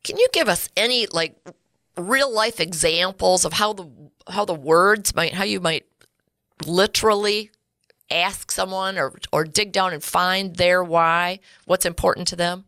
Can 0.04 0.16
you 0.16 0.28
give 0.32 0.48
us 0.48 0.68
any 0.76 1.06
like 1.06 1.36
real 1.96 2.32
life 2.32 2.60
examples 2.60 3.44
of 3.44 3.54
how 3.54 3.72
the 3.72 3.90
how 4.28 4.44
the 4.44 4.54
words 4.54 5.14
might 5.14 5.34
how 5.34 5.44
you 5.44 5.60
might 5.60 5.84
literally 6.64 7.50
ask 8.10 8.50
someone 8.50 8.96
or 8.96 9.12
or 9.32 9.44
dig 9.44 9.72
down 9.72 9.92
and 9.92 10.02
find 10.02 10.56
their 10.56 10.82
why 10.82 11.40
what's 11.66 11.84
important 11.84 12.26
to 12.28 12.36
them 12.36 12.64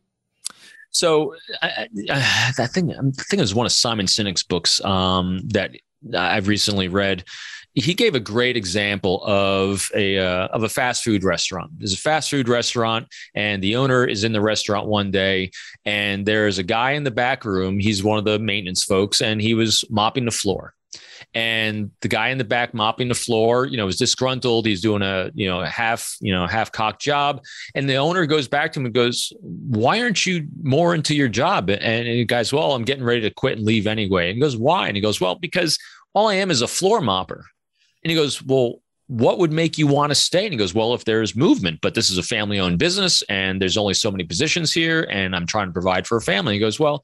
so 0.90 1.35
I, 1.62 1.88
I, 2.11 2.52
I 2.59 2.66
think 2.66 2.90
I 2.90 3.00
think 3.00 3.35
it 3.35 3.40
was 3.40 3.54
one 3.54 3.66
of 3.66 3.73
Simon 3.73 4.06
Sinek's 4.06 4.42
books 4.42 4.82
um, 4.85 5.40
that 5.49 5.73
I've 6.16 6.49
recently 6.49 6.88
read. 6.88 7.25
He 7.75 7.94
gave 7.94 8.16
a 8.16 8.20
great 8.20 8.56
example 8.56 9.23
of 9.25 9.88
a 9.94 10.18
uh, 10.18 10.49
of 10.49 10.64
a 10.64 10.68
fast 10.68 11.04
food 11.04 11.23
restaurant. 11.23 11.70
There's 11.78 11.92
a 11.92 11.99
fast 11.99 12.28
food 12.28 12.49
restaurant, 12.49 13.06
and 13.35 13.62
the 13.62 13.76
owner 13.76 14.04
is 14.04 14.25
in 14.25 14.32
the 14.32 14.40
restaurant 14.40 14.88
one 14.88 15.12
day, 15.12 15.52
and 15.85 16.26
there's 16.26 16.59
a 16.59 16.64
guy 16.64 16.92
in 16.92 17.04
the 17.04 17.12
back 17.12 17.44
room. 17.44 17.78
He's 17.78 18.02
one 18.02 18.18
of 18.18 18.25
the 18.25 18.40
maintenance 18.40 18.82
folks, 18.82 19.20
and 19.20 19.40
he 19.40 19.54
was 19.54 19.85
mopping 19.88 20.25
the 20.25 20.32
floor 20.32 20.75
and 21.34 21.90
the 22.00 22.08
guy 22.08 22.28
in 22.28 22.38
the 22.38 22.44
back 22.44 22.75
mopping 22.75 23.08
the 23.08 23.14
floor, 23.14 23.66
you 23.66 23.76
know, 23.76 23.87
is 23.87 23.96
disgruntled. 23.96 24.66
He's 24.66 24.80
doing 24.80 25.02
a, 25.02 25.30
you 25.34 25.49
know, 25.49 25.62
half, 25.62 26.16
you 26.20 26.32
know, 26.32 26.46
half 26.46 26.72
cock 26.72 26.99
job. 26.99 27.42
And 27.75 27.88
the 27.88 27.96
owner 27.96 28.26
goes 28.26 28.49
back 28.49 28.72
to 28.72 28.80
him 28.80 28.87
and 28.87 28.94
goes, 28.94 29.32
why 29.40 30.00
aren't 30.00 30.26
you 30.26 30.46
more 30.62 30.94
into 30.94 31.14
your 31.14 31.28
job? 31.28 31.70
And 31.70 32.06
the 32.06 32.25
guy's, 32.25 32.52
well, 32.52 32.72
I'm 32.72 32.84
getting 32.84 33.04
ready 33.04 33.20
to 33.22 33.30
quit 33.30 33.58
and 33.58 33.66
leave 33.66 33.87
anyway. 33.87 34.28
And 34.28 34.37
he 34.37 34.40
goes, 34.40 34.56
why? 34.56 34.88
And 34.88 34.96
he 34.96 35.00
goes, 35.00 35.20
well, 35.20 35.37
because 35.37 35.78
all 36.14 36.28
I 36.28 36.34
am 36.34 36.50
is 36.50 36.62
a 36.62 36.68
floor 36.68 37.00
mopper. 37.00 37.42
And 38.02 38.10
he 38.10 38.14
goes, 38.14 38.42
well, 38.42 38.80
what 39.10 39.38
would 39.38 39.52
make 39.52 39.76
you 39.76 39.88
want 39.88 40.10
to 40.10 40.14
stay? 40.14 40.44
And 40.44 40.52
he 40.52 40.56
goes, 40.56 40.72
Well, 40.72 40.94
if 40.94 41.04
there's 41.04 41.34
movement, 41.34 41.80
but 41.82 41.94
this 41.96 42.10
is 42.10 42.18
a 42.18 42.22
family 42.22 42.60
owned 42.60 42.78
business 42.78 43.22
and 43.22 43.60
there's 43.60 43.76
only 43.76 43.92
so 43.92 44.08
many 44.08 44.22
positions 44.22 44.72
here 44.72 45.04
and 45.10 45.34
I'm 45.34 45.46
trying 45.46 45.66
to 45.66 45.72
provide 45.72 46.06
for 46.06 46.16
a 46.16 46.22
family. 46.22 46.54
He 46.54 46.60
goes, 46.60 46.78
Well, 46.78 47.02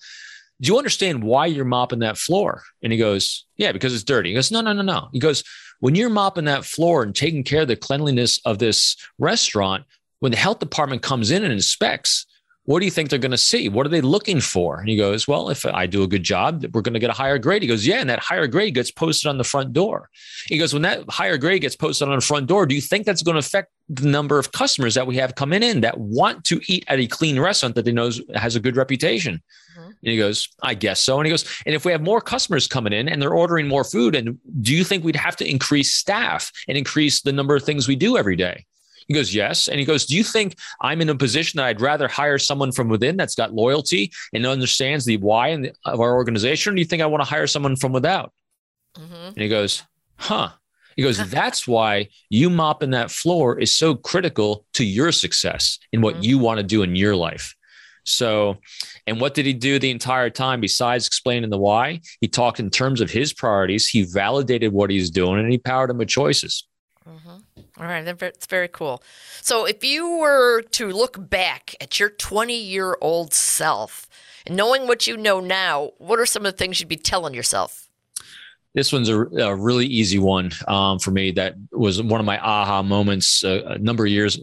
do 0.61 0.73
you 0.73 0.79
understand 0.79 1.23
why 1.23 1.47
you're 1.47 1.65
mopping 1.65 1.99
that 2.01 2.19
floor? 2.19 2.63
And 2.83 2.93
he 2.93 2.99
goes, 2.99 3.45
yeah, 3.57 3.73
because 3.73 3.95
it's 3.95 4.05
dirty. 4.05 4.31
He 4.31 4.35
goes, 4.35 4.51
no, 4.51 4.61
no, 4.61 4.73
no, 4.73 4.83
no. 4.83 5.09
He 5.13 5.19
goes, 5.19 5.45
when 5.81 5.95
you're 5.95 6.09
mopping 6.09 6.47
that 6.47 6.65
floor 6.65 7.03
and 7.03 7.15
taking 7.15 7.45
care 7.45 7.63
of 7.63 7.69
the 7.69 7.77
cleanliness 7.77 8.41
of 8.45 8.59
this 8.59 8.97
restaurant, 9.19 9.85
when 10.21 10.33
the 10.33 10.39
health 10.39 10.59
department 10.59 11.03
comes 11.03 11.31
in 11.31 11.45
and 11.45 11.53
inspects, 11.53 12.27
what 12.67 12.81
do 12.81 12.85
you 12.85 12.91
think 12.91 13.11
they're 13.11 13.19
going 13.19 13.31
to 13.31 13.39
see? 13.39 13.69
What 13.69 13.87
are 13.87 13.89
they 13.89 14.01
looking 14.01 14.41
for? 14.41 14.79
And 14.79 14.89
he 14.89 14.97
goes, 14.97 15.27
Well, 15.27 15.51
if 15.51 15.65
I 15.65 15.87
do 15.87 16.03
a 16.03 16.07
good 16.07 16.25
job, 16.25 16.67
we're 16.73 16.83
going 16.83 16.95
to 16.95 17.01
get 17.01 17.11
a 17.11 17.15
higher 17.15 17.39
grade. 17.39 17.63
He 17.63 17.69
goes, 17.69 17.87
Yeah. 17.87 18.01
And 18.01 18.11
that 18.11 18.19
higher 18.19 18.47
grade 18.47 18.75
gets 18.75 18.91
posted 18.91 19.29
on 19.29 19.39
the 19.39 19.45
front 19.45 19.73
door. 19.73 20.11
He 20.47 20.59
goes, 20.59 20.73
When 20.73 20.83
that 20.83 21.09
higher 21.09 21.39
grade 21.39 21.63
gets 21.63 21.77
posted 21.77 22.09
on 22.09 22.15
the 22.17 22.21
front 22.21 22.49
door, 22.49 22.67
do 22.67 22.75
you 22.75 22.81
think 22.81 23.07
that's 23.07 23.23
going 23.23 23.37
to 23.37 23.41
affect 23.41 23.73
the 23.89 24.09
number 24.09 24.39
of 24.39 24.51
customers 24.51 24.95
that 24.95 25.07
we 25.07 25.17
have 25.17 25.37
coming 25.37 25.63
in 25.63 25.81
that 25.83 25.99
want 25.99 26.45
to 26.47 26.61
eat 26.67 26.85
at 26.89 26.99
a 26.99 27.07
clean 27.07 27.39
restaurant 27.39 27.77
that 27.77 27.85
they 27.85 27.93
know 27.93 28.11
has 28.35 28.57
a 28.57 28.61
good 28.61 28.77
reputation? 28.77 29.41
Mm-hmm. 29.79 29.87
And 29.87 29.97
he 30.03 30.17
goes, 30.17 30.49
I 30.63 30.75
guess 30.75 31.01
so. 31.01 31.19
And 31.19 31.27
he 31.27 31.31
goes, 31.31 31.45
And 31.67 31.75
if 31.75 31.85
we 31.85 31.93
have 31.93 32.03
more 32.03 32.21
customers 32.21 32.67
coming 32.67 32.93
in 32.93 33.09
and 33.09 33.23
they're 33.23 33.35
ordering 33.35 33.69
more 33.69 33.85
food, 33.85 34.17
and 34.17 34.39
do 34.61 34.75
you 34.75 34.83
think 34.83 35.05
we'd 35.05 35.15
have 35.15 35.37
to 35.37 35.49
increase 35.49 35.95
staff 35.95 36.51
and 36.67 36.77
increase 36.77 37.23
the 37.23 37.33
number 37.33 37.55
of 37.55 37.63
things 37.63 37.87
we 37.87 37.97
do 37.97 38.17
every 38.17 38.37
day? 38.37 38.67
He 39.09 39.15
goes, 39.15 39.35
Yes. 39.35 39.69
And 39.69 39.79
he 39.79 39.85
goes, 39.85 40.07
Do 40.07 40.17
you 40.17 40.25
think 40.25 40.57
I'm 40.81 41.01
in 41.01 41.09
a 41.09 41.15
position 41.15 41.59
that 41.59 41.67
I'd 41.67 41.81
rather 41.81 42.09
hire 42.09 42.39
someone 42.39 42.73
from 42.73 42.89
within 42.89 43.17
that's 43.17 43.35
got 43.35 43.53
loyalty 43.53 44.13
and 44.33 44.47
understands 44.47 45.05
the 45.05 45.17
why 45.19 45.71
of 45.85 46.01
our 46.01 46.15
organization? 46.15 46.73
Or 46.73 46.77
do 46.77 46.81
you 46.81 46.87
think 46.87 47.03
I 47.03 47.07
want 47.07 47.23
to 47.23 47.29
hire 47.29 47.47
someone 47.47 47.77
from 47.77 47.93
without? 47.93 48.33
Mm-hmm. 48.97 49.27
And 49.29 49.39
he 49.39 49.49
goes, 49.49 49.83
Huh. 50.17 50.51
He 50.97 51.03
goes, 51.03 51.19
That's 51.31 51.69
why 51.69 52.09
you 52.31 52.51
mopping 52.51 52.91
that 52.91 53.11
floor 53.11 53.59
is 53.59 53.75
so 53.75 53.95
critical 53.95 54.65
to 54.75 54.85
your 54.85 55.13
success 55.13 55.79
in 55.93 56.01
what 56.01 56.15
mm-hmm. 56.15 56.25
you 56.25 56.39
want 56.39 56.59
to 56.59 56.65
do 56.65 56.83
in 56.83 56.97
your 56.97 57.17
life. 57.17 57.55
So, 58.07 58.59
and 59.09 59.21
what 59.21 59.35
did 59.35 59.47
he 59.47 59.53
do 59.53 59.81
the 59.81 59.91
entire 59.91 60.31
time 60.31 60.61
besides 60.61 61.09
explaining 61.09 61.51
the 61.51 61.59
why? 61.59 62.01
He 62.21 62.29
talked 62.29 62.61
in 62.61 62.71
terms 62.71 63.01
of 63.01 63.11
his 63.11 63.33
priorities. 63.33 63.89
He 63.89 64.05
validated 64.05 64.73
what 64.73 64.91
he's 64.91 65.11
doing 65.11 65.41
and 65.41 65.51
he 65.51 65.59
powered 65.59 65.91
him 65.91 65.99
with 65.99 66.09
choices. 66.09 66.67
Mm-hmm. 67.09 67.37
All 67.79 67.87
right, 67.87 68.05
that's 68.05 68.47
very 68.47 68.69
cool. 68.69 69.03
So, 69.41 69.65
if 69.65 69.85
you 69.85 70.19
were 70.19 70.63
to 70.63 70.89
look 70.89 71.31
back 71.31 71.75
at 71.81 72.01
your 72.01 72.11
20 72.11 72.57
year 72.59 72.97
old 73.01 73.33
self 73.33 74.09
and 74.47 74.57
knowing 74.57 74.87
what 74.87 75.07
you 75.07 75.17
know 75.17 75.41
now, 75.41 75.91
what 75.99 76.19
are 76.19 76.27
some 76.27 76.45
of 76.45 76.53
the 76.53 76.57
things 76.57 76.81
you'd 76.81 76.89
be 76.89 76.97
telling 76.97 77.35
yourself? 77.35 77.89
This 78.75 78.93
one's 78.93 79.09
a, 79.09 79.21
a 79.21 79.55
really 79.55 79.87
easy 79.87 80.19
one 80.19 80.51
um, 80.69 80.99
for 80.99 81.11
me. 81.11 81.31
That 81.31 81.55
was 81.71 82.03
one 82.03 82.21
of 82.21 82.27
my 82.27 82.39
aha 82.39 82.83
moments 82.83 83.45
uh, 83.45 83.63
a 83.67 83.79
number 83.79 84.05
of 84.05 84.11
years 84.11 84.39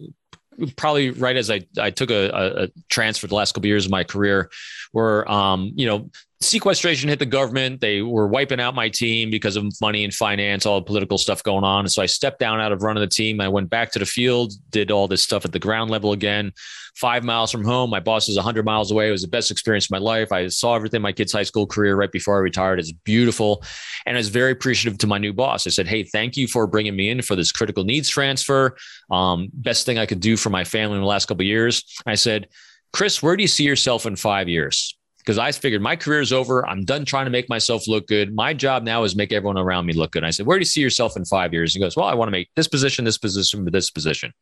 probably 0.76 1.12
right 1.12 1.36
as 1.36 1.50
I, 1.50 1.62
I 1.80 1.90
took 1.90 2.12
a, 2.12 2.64
a, 2.64 2.68
transfer 2.90 3.28
the 3.28 3.36
last 3.36 3.54
couple 3.54 3.66
of 3.66 3.70
years 3.70 3.86
of 3.86 3.92
my 3.92 4.04
career 4.04 4.52
where 4.92 5.30
um, 5.30 5.72
you 5.76 5.86
know 5.86 6.10
sequestration 6.44 7.10
hit 7.10 7.20
the 7.20 7.26
government. 7.26 7.82
They 7.82 8.02
were 8.02 8.28
wiping 8.28 8.60
out 8.60 8.76
my 8.76 8.90
team 8.90 9.30
because 9.30 9.56
of 9.56 9.66
money 9.82 10.04
and 10.04 10.14
finance, 10.14 10.66
all 10.66 10.80
the 10.80 10.86
political 10.86 11.18
stuff 11.18 11.42
going 11.44 11.64
on. 11.64 11.86
And 11.86 11.92
so 11.92 12.02
I 12.02 12.06
stepped 12.06 12.40
down 12.40 12.60
out 12.60 12.72
of 12.72 12.84
running 12.84 13.02
the 13.02 13.08
team. 13.08 13.42
I 13.42 13.48
went 13.48 13.70
back 13.70 13.92
to 13.94 14.00
the 14.00 14.06
field, 14.06 14.54
did 14.70 14.92
all 14.92 15.08
this 15.08 15.24
stuff 15.24 15.46
at 15.46 15.52
the 15.52 15.60
ground 15.60 15.90
level 15.90 16.12
again. 16.12 16.52
Five 16.96 17.24
miles 17.24 17.52
from 17.52 17.64
home, 17.64 17.90
my 17.90 18.00
boss 18.00 18.30
is 18.30 18.36
100 18.36 18.64
miles 18.64 18.92
away. 18.92 19.08
It 19.08 19.12
was 19.12 19.24
the 19.24 19.28
best 19.28 19.50
experience 19.50 19.86
of 19.86 19.92
my 19.92 19.98
life. 19.98 20.32
I 20.32 20.48
saw 20.48 20.76
everything 20.76 21.02
my 21.02 21.12
kid's 21.12 21.34
high 21.34 21.44
school 21.44 21.66
career 21.66 21.96
right 21.96 22.12
before 22.12 22.36
I 22.36 22.40
retired. 22.40 22.80
It's 22.80 22.92
beautiful. 22.92 23.64
And 24.06 24.16
I 24.16 24.20
was 24.20 24.30
very 24.30 24.52
appreciative 24.52 25.00
to 25.00 25.08
my 25.08 25.18
new 25.18 25.34
boss. 25.34 25.66
I 25.66 25.72
said, 25.72 25.88
Hey, 25.88 26.04
thank 26.04 26.38
you 26.38 26.48
for 26.48 26.68
bringing 26.68 26.96
me 26.96 27.10
in 27.10 27.24
for 27.24 27.36
this 27.36 27.52
critical 27.52 27.84
needs 27.84 28.10
transfer. 28.10 28.78
Um, 29.10 29.50
best 29.54 29.88
thing 29.88 29.98
I 29.98 30.06
could 30.06 30.20
do 30.20 30.38
for 30.38 30.52
my 30.52 30.64
family 30.64 30.96
in 30.96 31.02
the 31.02 31.08
last 31.08 31.26
couple 31.26 31.46
years. 31.46 31.84
I 32.06 32.16
said, 32.16 32.48
Chris, 32.92 33.24
where 33.24 33.36
do 33.36 33.42
you 33.42 33.48
see 33.48 33.64
yourself 33.64 34.06
in 34.06 34.16
five 34.16 34.48
years? 34.48 34.96
Because 35.24 35.38
I 35.38 35.54
figured 35.54 35.82
my 35.82 35.96
career 35.96 36.20
is 36.20 36.34
over. 36.34 36.68
I'm 36.68 36.84
done 36.84 37.06
trying 37.06 37.26
to 37.26 37.32
make 37.32 37.48
myself 37.48 37.88
look 37.88 38.08
good. 38.08 38.36
My 38.36 38.54
job 38.54 38.84
now 38.84 39.04
is 39.04 39.16
make 39.16 39.32
everyone 39.32 39.58
around 39.58 39.86
me 39.86 39.94
look 39.94 40.12
good. 40.12 40.20
And 40.20 40.28
I 40.28 40.32
said, 40.32 40.46
Where 40.46 40.58
do 40.58 40.62
you 40.62 40.66
see 40.66 40.82
yourself 40.82 41.16
in 41.16 41.24
five 41.24 41.54
years? 41.54 41.74
He 41.74 41.80
goes, 41.80 41.96
Well, 41.96 42.08
I 42.08 42.14
want 42.14 42.28
to 42.28 42.32
make 42.32 42.50
this 42.56 42.68
position, 42.68 43.06
this 43.06 43.18
position, 43.18 43.64
this 43.72 43.90
position. 43.90 44.34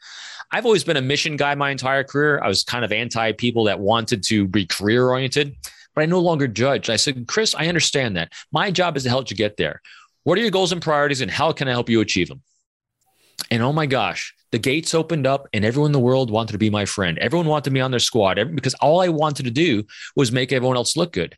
I've 0.52 0.66
always 0.66 0.84
been 0.84 0.98
a 0.98 1.02
mission 1.02 1.38
guy 1.38 1.54
my 1.54 1.70
entire 1.70 2.04
career. 2.04 2.42
I 2.44 2.48
was 2.48 2.64
kind 2.64 2.84
of 2.84 2.92
anti 2.92 3.32
people 3.34 3.66
that 3.66 3.80
wanted 3.80 4.24
to 4.24 4.48
be 4.48 4.66
career 4.66 5.08
oriented, 5.08 5.56
but 5.94 6.02
I 6.02 6.06
no 6.08 6.20
longer 6.20 6.48
judge. 6.48 6.90
I 6.90 6.96
said, 6.96 7.28
Chris, 7.28 7.54
I 7.54 7.68
understand 7.68 8.18
that. 8.18 8.34
My 8.52 8.72
job 8.72 8.98
is 8.98 9.04
to 9.04 9.10
help 9.10 9.30
you 9.30 9.38
get 9.38 9.58
there. 9.58 9.82
What 10.24 10.38
are 10.38 10.42
your 10.42 10.52
goals 10.52 10.72
and 10.72 10.82
priorities, 10.82 11.22
and 11.22 11.30
how 11.30 11.52
can 11.52 11.68
I 11.68 11.72
help 11.72 11.90
you 11.90 12.02
achieve 12.02 12.28
them? 12.28 12.42
And 13.52 13.62
oh 13.62 13.74
my 13.74 13.86
gosh, 13.86 14.34
the 14.52 14.58
gates 14.58 14.96
opened 14.96 15.28
up 15.28 15.48
and 15.52 15.66
everyone 15.66 15.90
in 15.90 15.94
the 15.94 16.00
world 16.00 16.32
wanted 16.32 16.54
to 16.54 16.58
be 16.58 16.70
my 16.70 16.86
friend. 16.86 17.20
Everyone 17.20 17.48
wanted 17.48 17.74
me 17.74 17.82
on 17.82 17.92
their 17.92 18.00
squad 18.00 18.40
because 18.56 18.74
all 18.76 19.02
I 19.02 19.10
wanted 19.10 19.44
to 19.44 19.52
do 19.52 19.84
was 20.16 20.32
make 20.32 20.54
everyone 20.54 20.78
else 20.78 20.96
look 20.96 21.12
good. 21.12 21.36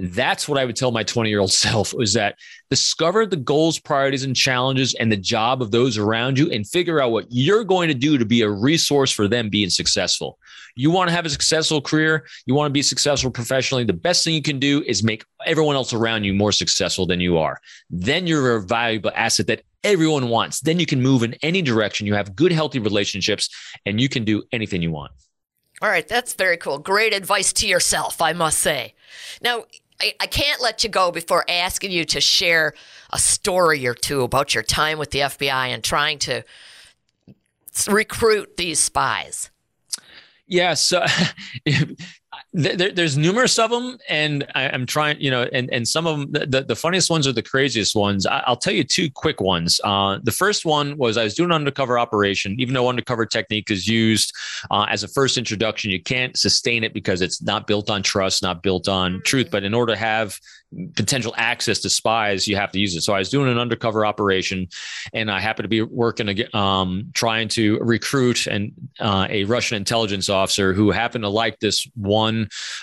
That's 0.00 0.48
what 0.48 0.58
I 0.58 0.64
would 0.64 0.76
tell 0.76 0.92
my 0.92 1.02
20 1.02 1.28
year 1.28 1.40
old 1.40 1.52
self 1.52 1.92
was 1.92 2.12
that 2.12 2.36
discover 2.70 3.26
the 3.26 3.36
goals, 3.36 3.78
priorities, 3.78 4.22
and 4.22 4.34
challenges 4.34 4.94
and 4.94 5.10
the 5.10 5.16
job 5.16 5.60
of 5.60 5.72
those 5.72 5.98
around 5.98 6.38
you 6.38 6.50
and 6.50 6.66
figure 6.66 7.00
out 7.00 7.10
what 7.10 7.26
you're 7.30 7.64
going 7.64 7.88
to 7.88 7.94
do 7.94 8.16
to 8.16 8.24
be 8.24 8.42
a 8.42 8.50
resource 8.50 9.10
for 9.10 9.26
them 9.26 9.48
being 9.50 9.70
successful. 9.70 10.38
You 10.76 10.92
want 10.92 11.08
to 11.08 11.14
have 11.14 11.26
a 11.26 11.30
successful 11.30 11.80
career, 11.80 12.24
you 12.46 12.54
want 12.54 12.70
to 12.70 12.72
be 12.72 12.82
successful 12.82 13.32
professionally. 13.32 13.82
The 13.82 13.92
best 13.92 14.24
thing 14.24 14.34
you 14.34 14.42
can 14.42 14.60
do 14.60 14.84
is 14.86 15.02
make 15.02 15.24
everyone 15.44 15.74
else 15.74 15.92
around 15.92 16.22
you 16.22 16.32
more 16.32 16.52
successful 16.52 17.04
than 17.04 17.20
you 17.20 17.38
are. 17.38 17.60
Then 17.90 18.28
you're 18.28 18.54
a 18.54 18.62
valuable 18.62 19.10
asset 19.16 19.48
that 19.48 19.62
everyone 19.82 20.28
wants. 20.28 20.60
Then 20.60 20.78
you 20.78 20.86
can 20.86 21.02
move 21.02 21.24
in 21.24 21.34
any 21.42 21.60
direction. 21.60 22.06
You 22.06 22.14
have 22.14 22.36
good, 22.36 22.52
healthy 22.52 22.78
relationships 22.78 23.48
and 23.84 24.00
you 24.00 24.08
can 24.08 24.24
do 24.24 24.44
anything 24.52 24.80
you 24.80 24.92
want. 24.92 25.10
All 25.80 25.88
right, 25.88 26.06
that's 26.06 26.34
very 26.34 26.56
cool. 26.56 26.78
Great 26.78 27.12
advice 27.12 27.52
to 27.54 27.68
yourself, 27.68 28.20
I 28.20 28.32
must 28.32 28.58
say. 28.58 28.94
Now, 29.40 29.64
I, 30.00 30.14
I 30.20 30.26
can't 30.26 30.62
let 30.62 30.84
you 30.84 30.90
go 30.90 31.10
before 31.10 31.44
asking 31.48 31.90
you 31.90 32.04
to 32.06 32.20
share 32.20 32.74
a 33.12 33.18
story 33.18 33.86
or 33.86 33.94
two 33.94 34.22
about 34.22 34.54
your 34.54 34.62
time 34.62 34.98
with 34.98 35.10
the 35.10 35.20
FBI 35.20 35.68
and 35.68 35.82
trying 35.82 36.18
to 36.20 36.44
recruit 37.88 38.56
these 38.56 38.78
spies. 38.78 39.50
Yeah, 40.46 40.74
so 40.74 41.04
there, 42.54 42.90
there's 42.90 43.18
numerous 43.18 43.58
of 43.58 43.70
them, 43.70 43.98
and 44.08 44.46
I, 44.54 44.64
am 44.64 44.86
trying, 44.86 45.20
you 45.20 45.30
know, 45.30 45.42
and 45.52 45.68
and 45.70 45.86
some 45.86 46.06
of 46.06 46.32
them, 46.32 46.50
the, 46.50 46.62
the 46.62 46.76
funniest 46.76 47.10
ones 47.10 47.26
are 47.26 47.32
the 47.32 47.42
craziest 47.42 47.94
ones. 47.94 48.24
I, 48.24 48.42
will 48.48 48.56
tell 48.56 48.72
you 48.72 48.84
two 48.84 49.10
quick 49.10 49.40
ones. 49.40 49.80
Uh, 49.84 50.18
the 50.22 50.32
first 50.32 50.64
one 50.64 50.96
was 50.96 51.18
I 51.18 51.24
was 51.24 51.34
doing 51.34 51.50
an 51.50 51.54
undercover 51.54 51.98
operation, 51.98 52.56
even 52.58 52.72
though 52.72 52.88
undercover 52.88 53.26
technique 53.26 53.70
is 53.70 53.86
used 53.86 54.34
uh, 54.70 54.86
as 54.88 55.02
a 55.02 55.08
first 55.08 55.36
introduction, 55.36 55.90
you 55.90 56.02
can't 56.02 56.38
sustain 56.38 56.84
it 56.84 56.94
because 56.94 57.20
it's 57.20 57.42
not 57.42 57.66
built 57.66 57.90
on 57.90 58.02
trust, 58.02 58.42
not 58.42 58.62
built 58.62 58.88
on 58.88 59.20
truth. 59.26 59.50
But 59.50 59.64
in 59.64 59.74
order 59.74 59.92
to 59.92 59.98
have 59.98 60.38
potential 60.96 61.34
access 61.36 61.80
to 61.80 61.90
spies, 61.90 62.46
you 62.46 62.56
have 62.56 62.70
to 62.72 62.78
use 62.78 62.94
it. 62.94 63.02
So 63.02 63.14
I 63.14 63.18
was 63.18 63.30
doing 63.30 63.50
an 63.50 63.58
undercover 63.58 64.06
operation, 64.06 64.68
and 65.12 65.30
I 65.30 65.40
happened 65.40 65.64
to 65.64 65.68
be 65.68 65.82
working, 65.82 66.28
um, 66.54 67.10
trying 67.14 67.48
to 67.48 67.78
recruit 67.80 68.46
an 68.46 68.72
uh, 69.00 69.26
a 69.28 69.44
Russian 69.44 69.76
intelligence 69.76 70.30
officer 70.30 70.72
who 70.72 70.90
happened 70.90 71.24
to 71.24 71.28
like 71.28 71.58
this 71.60 71.86
one 71.94 72.37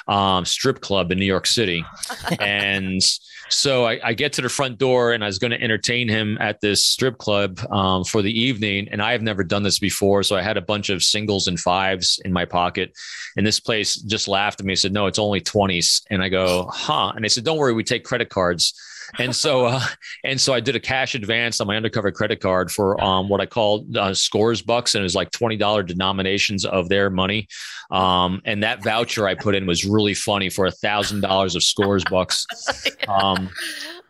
um, 0.08 0.44
strip 0.46 0.82
club 0.82 1.12
in 1.12 1.20
New 1.20 1.26
York 1.26 1.46
City, 1.46 1.86
and 2.40 3.02
so 3.50 3.86
I, 3.86 4.00
I, 4.04 4.14
get 4.14 4.34
to 4.34 4.42
the 4.42 4.50
front 4.50 4.80
door, 4.80 5.14
and 5.14 5.24
I 5.24 5.28
was 5.28 5.38
going 5.38 5.52
to 5.52 5.62
entertain 5.62 6.10
him 6.10 6.36
at 6.42 6.62
this 6.62 6.84
strip 6.84 7.20
club 7.20 7.60
um, 7.70 8.04
for 8.04 8.24
the 8.24 8.32
evening, 8.32 8.88
and 8.92 9.04
I 9.04 9.12
have 9.12 9.22
never 9.22 9.44
done 9.44 9.62
this 9.62 9.78
before, 9.78 10.24
so 10.24 10.36
I 10.36 10.42
had 10.42 10.58
a 10.58 10.62
bunch 10.62 10.90
of 10.90 11.04
singles 11.04 11.46
and 11.46 11.60
fives 11.60 12.20
in 12.26 12.34
my 12.34 12.46
pocket, 12.46 12.94
and 13.38 13.46
this 13.46 13.60
place 13.60 13.98
just 13.98 14.28
laughed 14.28 14.60
at 14.60 14.66
me, 14.66 14.74
and 14.74 14.80
said, 14.80 14.94
"No, 14.94 15.06
it's 15.06 15.20
only 15.20 15.42
20s," 15.42 16.02
and 16.10 16.24
I 16.24 16.30
go, 16.30 16.68
"Huh?" 16.74 17.12
And 17.16 17.24
they 17.24 17.30
said, 17.30 17.44
"Don't 17.44 17.60
worry." 17.60 17.76
we 17.76 17.84
take 17.84 18.04
credit 18.04 18.30
cards. 18.30 18.74
And 19.20 19.36
so, 19.36 19.66
uh, 19.66 19.82
and 20.24 20.40
so 20.40 20.54
I 20.54 20.60
did 20.60 20.76
a 20.76 20.80
cash 20.80 21.16
advance 21.16 21.62
on 21.62 21.68
my 21.68 21.76
undercover 21.76 22.12
credit 22.12 22.40
card 22.40 22.72
for 22.72 23.02
um, 23.04 23.30
what 23.30 23.42
I 23.42 23.46
called 23.46 23.96
uh, 23.96 24.14
scores 24.14 24.62
bucks, 24.62 24.96
and 24.96 25.02
it 25.02 25.04
was 25.04 25.16
like 25.16 25.32
twenty 25.32 25.58
dollar 25.58 25.84
denominations 25.84 26.66
of 26.66 26.90
their 26.90 27.10
money. 27.10 27.48
Um, 27.92 28.42
and 28.46 28.64
that 28.64 28.84
voucher 28.84 29.28
I 29.28 29.36
put 29.36 29.56
in 29.56 29.66
was 29.66 29.86
really 29.86 30.14
funny 30.14 30.50
for 30.50 30.66
a 30.66 30.72
thousand 30.72 31.22
dollars 31.22 31.56
of 31.56 31.64
scores 31.64 32.04
bucks. 32.10 32.46
Um, 33.08 33.50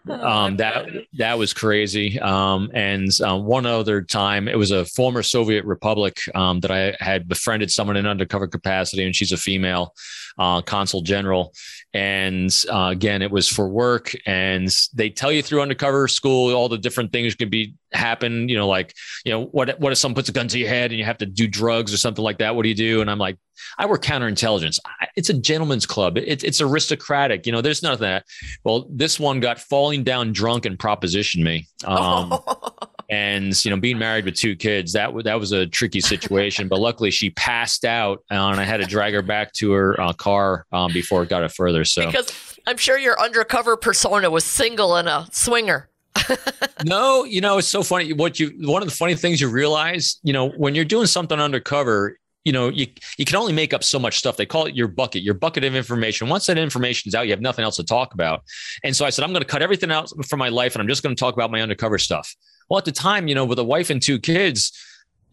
um, 0.10 0.58
that 0.58 0.88
that 1.14 1.38
was 1.38 1.54
crazy. 1.54 2.20
Um, 2.20 2.70
and 2.74 3.10
uh, 3.26 3.38
one 3.38 3.66
other 3.66 4.02
time, 4.02 4.48
it 4.48 4.58
was 4.58 4.72
a 4.72 4.86
former 4.86 5.24
Soviet 5.24 5.66
republic 5.66 6.20
um, 6.34 6.60
that 6.62 6.72
I 6.72 6.96
had 7.00 7.28
befriended 7.28 7.72
someone 7.72 7.98
in 7.98 8.06
undercover 8.06 8.48
capacity, 8.48 9.06
and 9.06 9.16
she's 9.16 9.32
a 9.32 9.38
female 9.38 9.94
uh, 10.38 10.62
consul 10.62 11.02
general. 11.02 11.54
And 11.94 12.54
uh, 12.70 12.90
again, 12.92 13.22
it 13.22 13.32
was 13.32 13.48
for 13.48 13.70
work, 13.70 14.14
and 14.26 14.70
they 14.94 15.10
tell 15.10 15.32
you 15.32 15.42
through 15.42 15.62
undercover 15.62 16.08
school 16.08 16.54
all 16.54 16.68
the 16.68 16.78
different 16.78 17.14
things 17.14 17.36
could 17.36 17.50
be 17.50 17.76
happen. 17.94 18.50
You 18.50 18.58
know, 18.58 18.68
like 18.68 18.94
you 19.24 19.32
know, 19.32 19.46
what 19.46 19.80
what 19.80 19.92
if 19.92 19.98
someone 19.98 20.16
puts 20.16 20.30
a 20.30 20.34
gun 20.34 20.48
to 20.50 20.60
your 20.60 20.70
head 20.70 20.92
and 20.92 21.00
you 21.00 21.06
have 21.06 21.20
to 21.20 21.26
do 21.26 21.48
drugs 21.48 21.94
or 21.94 21.98
something 21.98 22.24
like 22.24 22.40
that? 22.40 22.56
What 22.56 22.64
do 22.64 22.70
you 22.70 22.76
do? 22.76 23.02
And 23.02 23.10
I'm 23.10 23.18
like, 23.18 23.38
I 23.78 23.86
work 23.86 24.04
counterintelligence. 24.04 24.80
It's 25.16 25.30
a 25.30 25.34
gentleman's 25.34 25.86
club. 25.86 26.18
It, 26.18 26.44
it's 26.44 26.62
aristocratic. 26.62 27.46
You 27.46 27.52
know, 27.52 27.62
there's 27.62 27.84
nothing 27.84 28.02
that. 28.02 28.26
Well, 28.64 28.88
this 28.90 29.20
one 29.20 29.40
got 29.40 29.60
falling 29.60 29.95
down 30.04 30.34
drunk 30.34 30.66
and 30.66 30.78
propositioned 30.78 31.44
me. 31.44 31.68
Um, 31.86 32.38
and 33.10 33.66
you 33.66 33.72
know, 33.72 33.78
being 33.78 33.98
married 33.98 34.26
with 34.26 34.36
two 34.36 34.56
kids, 34.56 34.94
that 34.94 35.12
that 35.24 35.40
was 35.40 35.52
a 35.52 35.68
tricky 35.68 36.02
situation. 36.02 36.68
but 36.68 36.80
luckily, 36.80 37.12
she 37.12 37.30
passed 37.32 37.86
out, 37.86 38.20
uh, 38.32 38.36
and 38.36 38.60
I 38.60 38.64
had 38.64 38.78
to 38.78 38.86
drag 38.86 39.14
her 39.14 39.22
back 39.22 39.54
to 39.54 39.72
her 39.74 40.00
uh, 40.00 40.14
car 40.14 40.66
um, 40.72 40.92
before 40.92 41.24
it 41.24 41.30
got 41.30 41.44
it 41.44 41.52
further. 41.52 41.86
So 41.86 42.08
because 42.08 42.58
I'm 42.68 42.78
sure 42.78 42.98
your 42.98 43.20
undercover 43.22 43.78
persona 43.78 44.30
was 44.30 44.44
single 44.44 44.96
and 44.96 45.08
a 45.08 45.28
swinger. 45.32 45.90
no, 46.86 47.24
you 47.26 47.42
know, 47.42 47.58
it's 47.58 47.68
so 47.68 47.84
funny. 47.84 48.14
What 48.14 48.40
you 48.40 48.52
one 48.62 48.82
of 48.82 48.88
the 48.88 48.96
funny 48.96 49.16
things 49.16 49.42
you 49.42 49.50
realize, 49.50 50.20
you 50.24 50.34
know, 50.34 50.50
when 50.50 50.74
you're 50.76 50.86
doing 50.86 51.08
something 51.08 51.40
undercover, 51.40 52.18
you 52.46 52.52
know, 52.52 52.70
you 52.70 52.88
you 53.18 53.26
can 53.26 53.36
only 53.36 53.52
make 53.52 53.74
up 53.74 53.84
so 53.84 54.00
much 54.00 54.18
stuff. 54.18 54.38
They 54.38 54.46
call 54.46 54.68
it 54.68 54.76
your 54.76 54.88
bucket, 54.88 55.24
your 55.24 55.34
bucket 55.34 55.64
of 55.64 55.76
information. 55.76 56.30
Once 56.30 56.46
that 56.46 56.58
information 56.58 57.10
is 57.10 57.16
out, 57.16 57.26
you 57.26 57.32
have 57.32 57.42
nothing 57.42 57.66
else 57.66 57.76
to 57.78 57.84
talk 57.84 58.14
about. 58.14 58.44
And 58.84 58.96
so 58.96 59.04
I 59.04 59.10
said, 59.10 59.26
I'm 59.26 59.32
going 59.32 59.42
to 59.42 59.48
cut 59.48 59.64
everything 59.64 59.92
out 59.92 60.10
from 60.28 60.40
my 60.40 60.50
life, 60.50 60.76
and 60.76 60.82
I'm 60.82 60.88
just 60.88 61.04
going 61.04 61.16
to 61.16 61.20
talk 61.20 61.34
about 61.34 61.52
my 61.52 61.62
undercover 61.62 61.98
stuff. 61.98 62.34
Well, 62.70 62.78
at 62.78 62.86
the 62.86 62.92
time, 62.92 63.28
you 63.28 63.36
know, 63.36 63.46
with 63.46 63.60
a 63.60 63.64
wife 63.64 63.90
and 63.90 64.02
two 64.02 64.20
kids, 64.20 64.72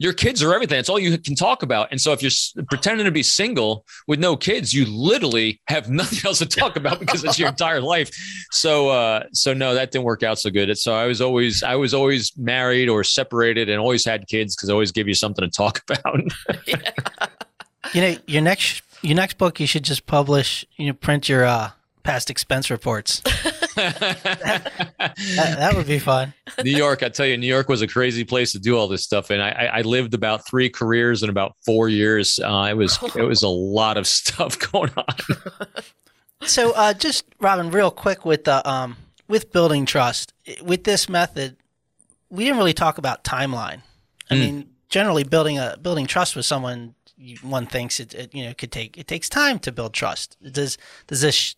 your 0.02 0.12
kids 0.12 0.42
are 0.42 0.52
everything. 0.52 0.80
It's 0.80 0.88
all 0.88 0.98
you 0.98 1.16
can 1.16 1.36
talk 1.36 1.62
about. 1.62 1.88
And 1.92 2.00
so 2.00 2.12
if 2.12 2.22
you're 2.22 2.64
pretending 2.64 3.04
to 3.04 3.12
be 3.12 3.22
single 3.22 3.86
with 4.08 4.18
no 4.18 4.36
kids, 4.36 4.74
you 4.74 4.84
literally 4.84 5.60
have 5.68 5.88
nothing 6.02 6.18
else 6.24 6.38
to 6.38 6.46
talk 6.46 6.76
about 6.76 6.98
because 6.98 7.22
it's 7.22 7.38
your 7.38 7.48
entire 7.48 7.80
life. 7.80 8.10
So, 8.50 8.88
uh, 8.88 9.24
so 9.32 9.54
no, 9.54 9.74
that 9.74 9.92
didn't 9.92 10.04
work 10.04 10.24
out 10.24 10.40
so 10.40 10.50
good. 10.50 10.76
So 10.76 10.92
I 10.94 11.06
was 11.06 11.20
always, 11.20 11.62
I 11.62 11.76
was 11.76 11.94
always 11.94 12.36
married 12.36 12.88
or 12.88 13.04
separated 13.04 13.68
and 13.68 13.80
always 13.80 14.04
had 14.04 14.26
kids 14.26 14.56
because 14.56 14.70
I 14.70 14.72
always 14.72 14.90
give 14.90 15.06
you 15.06 15.14
something 15.14 15.44
to 15.44 15.50
talk 15.50 15.80
about. 15.88 16.20
You 17.94 18.00
know, 18.00 18.16
your 18.26 18.42
next, 18.42 18.82
your 19.02 19.14
next 19.14 19.38
book, 19.38 19.60
you 19.60 19.66
should 19.66 19.84
just 19.84 20.06
publish, 20.06 20.64
you 20.76 20.88
know, 20.88 20.94
print 20.94 21.28
your, 21.28 21.44
uh, 21.44 21.70
past 22.02 22.30
expense 22.30 22.70
reports. 22.70 23.20
that, 23.76 24.72
that, 25.36 25.74
would 25.74 25.86
be 25.86 25.98
fun. 25.98 26.34
New 26.62 26.76
York, 26.76 27.02
I 27.02 27.08
tell 27.08 27.26
you, 27.26 27.36
New 27.36 27.46
York 27.46 27.68
was 27.68 27.82
a 27.82 27.86
crazy 27.86 28.24
place 28.24 28.52
to 28.52 28.58
do 28.58 28.76
all 28.76 28.88
this 28.88 29.02
stuff, 29.02 29.30
and 29.30 29.42
I, 29.42 29.70
I 29.72 29.80
lived 29.82 30.14
about 30.14 30.46
three 30.46 30.68
careers 30.68 31.22
in 31.22 31.30
about 31.30 31.56
four 31.64 31.88
years. 31.88 32.38
Uh, 32.38 32.68
it 32.70 32.76
was 32.76 32.98
it 33.14 33.22
was 33.22 33.42
a 33.42 33.48
lot 33.48 33.96
of 33.96 34.06
stuff 34.18 34.58
going 34.72 34.90
on. 34.96 35.16
so, 36.42 36.72
uh, 36.72 36.94
just 36.94 37.24
Robin, 37.40 37.70
real 37.70 37.90
quick 37.90 38.24
with 38.24 38.44
the 38.44 38.68
um, 38.68 38.96
with 39.28 39.52
building 39.52 39.86
trust 39.86 40.32
with 40.62 40.84
this 40.84 41.08
method, 41.08 41.56
we 42.30 42.44
didn't 42.44 42.58
really 42.58 42.74
talk 42.74 42.98
about 42.98 43.24
timeline. 43.24 43.82
I 44.30 44.34
mm. 44.34 44.40
mean, 44.40 44.70
generally 44.88 45.24
building 45.24 45.58
a 45.58 45.76
building 45.80 46.06
trust 46.06 46.36
with 46.36 46.44
someone 46.44 46.94
one 47.42 47.66
thinks 47.66 48.00
it, 48.00 48.14
it, 48.14 48.34
you 48.34 48.44
know 48.44 48.54
could 48.54 48.72
take 48.72 48.98
it 48.98 49.06
takes 49.06 49.28
time 49.28 49.58
to 49.60 49.72
build 49.72 49.94
trust. 49.94 50.36
Does 50.42 50.78
does 51.06 51.20
this 51.20 51.56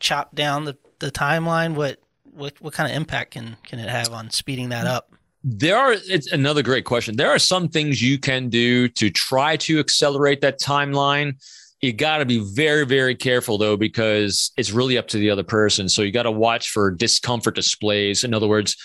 chop 0.00 0.34
down 0.34 0.64
the, 0.64 0.76
the 0.98 1.10
timeline? 1.10 1.74
What 1.74 1.98
what 2.24 2.60
what 2.60 2.72
kind 2.72 2.90
of 2.90 2.96
impact 2.96 3.32
can 3.32 3.56
can 3.64 3.78
it 3.78 3.88
have 3.88 4.10
on 4.12 4.30
speeding 4.30 4.70
that 4.70 4.86
up? 4.86 5.12
There 5.42 5.76
are 5.76 5.92
it's 5.92 6.30
another 6.32 6.62
great 6.62 6.84
question. 6.84 7.16
There 7.16 7.30
are 7.30 7.38
some 7.38 7.68
things 7.68 8.02
you 8.02 8.18
can 8.18 8.48
do 8.48 8.88
to 8.88 9.10
try 9.10 9.56
to 9.58 9.78
accelerate 9.78 10.40
that 10.42 10.60
timeline. 10.60 11.34
You 11.80 11.92
got 11.92 12.18
to 12.18 12.26
be 12.26 12.40
very 12.54 12.84
very 12.84 13.14
careful 13.14 13.58
though 13.58 13.76
because 13.76 14.52
it's 14.56 14.70
really 14.70 14.98
up 14.98 15.08
to 15.08 15.18
the 15.18 15.30
other 15.30 15.44
person. 15.44 15.88
So 15.88 16.02
you 16.02 16.12
got 16.12 16.24
to 16.24 16.30
watch 16.30 16.70
for 16.70 16.90
discomfort 16.90 17.54
displays. 17.54 18.24
In 18.24 18.34
other 18.34 18.48
words, 18.48 18.76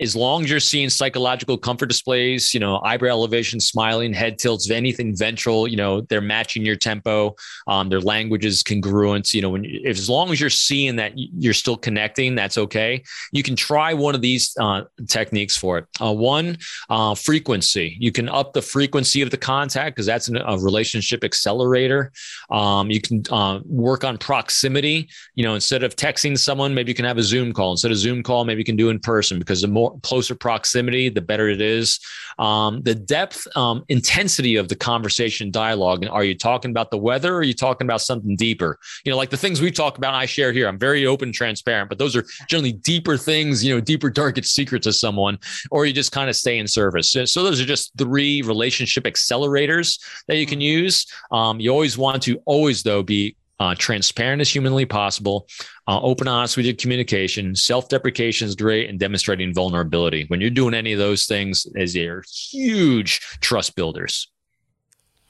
as 0.00 0.16
long 0.16 0.44
as 0.44 0.50
you're 0.50 0.60
seeing 0.60 0.88
psychological 0.88 1.58
comfort 1.58 1.86
displays, 1.86 2.54
you 2.54 2.60
know, 2.60 2.80
eyebrow 2.84 3.10
elevation, 3.10 3.60
smiling, 3.60 4.14
head 4.14 4.38
tilts, 4.38 4.70
anything 4.70 5.14
ventral, 5.14 5.68
you 5.68 5.76
know, 5.76 6.00
they're 6.02 6.22
matching 6.22 6.64
your 6.64 6.76
tempo, 6.76 7.34
um, 7.66 7.90
their 7.90 8.00
language 8.00 8.46
is 8.46 8.62
congruent. 8.62 9.34
You 9.34 9.42
know, 9.42 9.50
when 9.50 9.64
if, 9.66 9.98
as 9.98 10.08
long 10.08 10.30
as 10.30 10.40
you're 10.40 10.48
seeing 10.48 10.96
that 10.96 11.12
you're 11.16 11.52
still 11.52 11.76
connecting, 11.76 12.34
that's 12.34 12.56
okay. 12.56 13.02
You 13.32 13.42
can 13.42 13.56
try 13.56 13.92
one 13.92 14.14
of 14.14 14.22
these 14.22 14.56
uh, 14.58 14.82
techniques 15.06 15.56
for 15.56 15.78
it. 15.78 15.86
Uh, 16.00 16.14
one, 16.14 16.56
uh, 16.88 17.14
frequency. 17.14 17.96
You 18.00 18.10
can 18.10 18.28
up 18.28 18.54
the 18.54 18.62
frequency 18.62 19.20
of 19.20 19.30
the 19.30 19.36
contact 19.36 19.96
because 19.96 20.06
that's 20.06 20.28
an, 20.28 20.38
a 20.38 20.58
relationship 20.58 21.24
accelerator. 21.24 22.10
Um, 22.50 22.90
you 22.90 23.02
can 23.02 23.22
uh, 23.30 23.60
work 23.66 24.04
on 24.04 24.16
proximity. 24.16 25.08
You 25.34 25.44
know, 25.44 25.54
instead 25.54 25.82
of 25.82 25.94
texting 25.96 26.38
someone, 26.38 26.74
maybe 26.74 26.90
you 26.90 26.94
can 26.94 27.04
have 27.04 27.18
a 27.18 27.22
Zoom 27.22 27.52
call. 27.52 27.72
Instead 27.72 27.90
of 27.90 27.98
Zoom 27.98 28.22
call, 28.22 28.46
maybe 28.46 28.60
you 28.60 28.64
can 28.64 28.76
do 28.76 28.88
in 28.88 28.98
person 28.98 29.38
because 29.38 29.60
the 29.60 29.68
more 29.68 29.89
closer 30.02 30.34
proximity, 30.34 31.08
the 31.08 31.20
better 31.20 31.48
it 31.48 31.60
is. 31.60 32.00
Um, 32.38 32.82
the 32.82 32.94
depth, 32.94 33.46
um, 33.56 33.84
intensity 33.88 34.56
of 34.56 34.68
the 34.68 34.76
conversation 34.76 35.50
dialogue. 35.50 36.02
And 36.02 36.10
are 36.10 36.24
you 36.24 36.36
talking 36.36 36.70
about 36.70 36.90
the 36.90 36.98
weather 36.98 37.34
or 37.34 37.38
are 37.38 37.42
you 37.42 37.54
talking 37.54 37.86
about 37.86 38.00
something 38.00 38.36
deeper? 38.36 38.78
You 39.04 39.10
know, 39.10 39.16
like 39.16 39.30
the 39.30 39.36
things 39.36 39.60
we 39.60 39.70
talk 39.70 39.98
about, 39.98 40.14
I 40.14 40.26
share 40.26 40.52
here. 40.52 40.68
I'm 40.68 40.78
very 40.78 41.06
open, 41.06 41.32
transparent, 41.32 41.88
but 41.88 41.98
those 41.98 42.16
are 42.16 42.24
generally 42.48 42.72
deeper 42.72 43.16
things, 43.16 43.64
you 43.64 43.74
know, 43.74 43.80
deeper, 43.80 44.10
darkest 44.10 44.54
secrets 44.54 44.86
of 44.86 44.94
someone, 44.94 45.38
or 45.70 45.86
you 45.86 45.92
just 45.92 46.12
kind 46.12 46.30
of 46.30 46.36
stay 46.36 46.58
in 46.58 46.66
service. 46.66 47.10
So, 47.10 47.24
so 47.24 47.42
those 47.42 47.60
are 47.60 47.66
just 47.66 47.92
three 47.98 48.42
relationship 48.42 49.04
accelerators 49.04 50.00
that 50.28 50.36
you 50.36 50.46
can 50.46 50.60
use. 50.60 51.06
Um, 51.30 51.60
you 51.60 51.70
always 51.70 51.98
want 51.98 52.22
to 52.22 52.40
always, 52.46 52.82
though, 52.82 53.02
be 53.02 53.36
uh, 53.60 53.74
transparent 53.76 54.40
as 54.40 54.52
humanly 54.52 54.86
possible, 54.86 55.46
uh, 55.86 56.00
open, 56.00 56.26
honest 56.26 56.56
with 56.56 56.66
your 56.66 56.74
communication, 56.74 57.54
self 57.54 57.88
deprecation 57.88 58.48
is 58.48 58.56
great, 58.56 58.88
and 58.88 58.98
demonstrating 58.98 59.54
vulnerability. 59.54 60.24
When 60.28 60.40
you're 60.40 60.50
doing 60.50 60.74
any 60.74 60.92
of 60.92 60.98
those 60.98 61.26
things, 61.26 61.66
as 61.76 61.92
they're 61.92 62.24
huge 62.50 63.20
trust 63.40 63.76
builders. 63.76 64.28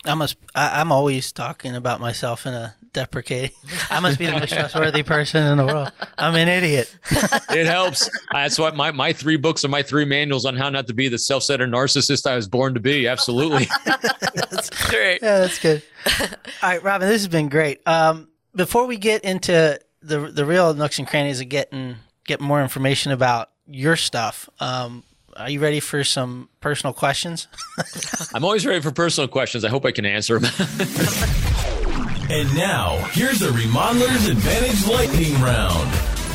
I 0.05 0.15
must. 0.15 0.37
I, 0.55 0.81
I'm 0.81 0.93
always 0.93 1.33
talking 1.33 1.75
about 1.75 2.01
myself 2.01 2.47
in 2.47 2.55
a 2.55 2.77
deprecating. 2.93 3.51
I 3.91 4.01
must 4.01 4.19
be 4.19 4.27
the 4.27 4.33
most 4.33 4.53
trustworthy 4.53 5.03
person 5.03 5.47
in 5.47 5.59
the 5.59 5.67
world. 5.67 5.93
I'm 6.19 6.35
an 6.35 6.49
idiot. 6.49 6.95
it 7.51 7.67
helps. 7.67 8.09
That's 8.33 8.59
what 8.59 8.77
my, 8.77 8.91
my 8.91 9.13
three 9.13 9.37
books 9.37 9.65
are 9.65 9.69
my 9.69 9.83
three 9.83 10.05
manuals 10.05 10.45
on 10.45 10.57
how 10.57 10.69
not 10.71 10.87
to 10.89 10.95
be 10.95 11.09
the 11.09 11.19
self 11.19 11.43
centered 11.43 11.71
narcissist 11.71 12.27
I 12.27 12.37
was 12.37 12.49
born 12.49 12.75
to 12.75 12.81
be. 12.81 13.07
Absolutely. 13.07 13.69
that's 13.85 14.71
great. 14.91 15.21
Yeah, 15.23 15.41
that's 15.41 15.59
good. 15.59 15.83
All 16.21 16.29
right, 16.63 16.83
Robin, 16.83 17.09
this 17.09 17.23
has 17.23 17.29
been 17.29 17.49
great. 17.49 17.81
Um, 17.87 18.29
before 18.55 18.87
we 18.87 18.97
get 18.97 19.25
into 19.25 19.81
the 20.03 20.19
the 20.19 20.45
real 20.45 20.75
nooks 20.75 20.99
and 20.99 21.07
crannies 21.07 21.41
of 21.41 21.49
getting 21.49 21.97
get 22.25 22.41
more 22.41 22.63
information 22.63 23.13
about 23.13 23.51
your 23.67 23.97
stuff, 23.97 24.49
um, 24.59 25.05
are 25.37 25.51
you 25.51 25.61
ready 25.61 25.81
for 25.81 26.05
some 26.05 26.49
personal 26.61 26.93
questions? 26.93 27.49
I'm 28.35 28.45
always 28.45 28.67
ready 28.67 28.81
for 28.81 28.91
personal 28.91 29.29
questions. 29.29 29.65
I 29.65 29.69
hope 29.69 29.85
I 29.85 29.93
can 29.93 30.05
answer 30.05 30.39
them. 30.39 31.67
And 32.31 32.55
now, 32.55 32.97
here's 33.11 33.41
the 33.41 33.51
Remodeler's 33.51 34.29
Advantage 34.29 34.87
Lightning 34.87 35.35
Round. 35.43 35.91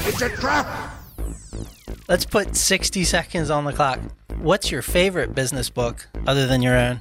It's 0.05 0.21
a 0.21 0.29
trap! 0.29 0.91
Let's 2.09 2.25
put 2.25 2.55
60 2.55 3.05
seconds 3.05 3.49
on 3.49 3.63
the 3.63 3.71
clock. 3.71 3.99
What's 4.39 4.69
your 4.69 4.81
favorite 4.81 5.33
business 5.33 5.69
book 5.69 6.05
other 6.27 6.47
than 6.47 6.61
your 6.61 6.75
own, 6.75 6.99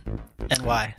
and 0.49 0.63
why? 0.63 0.95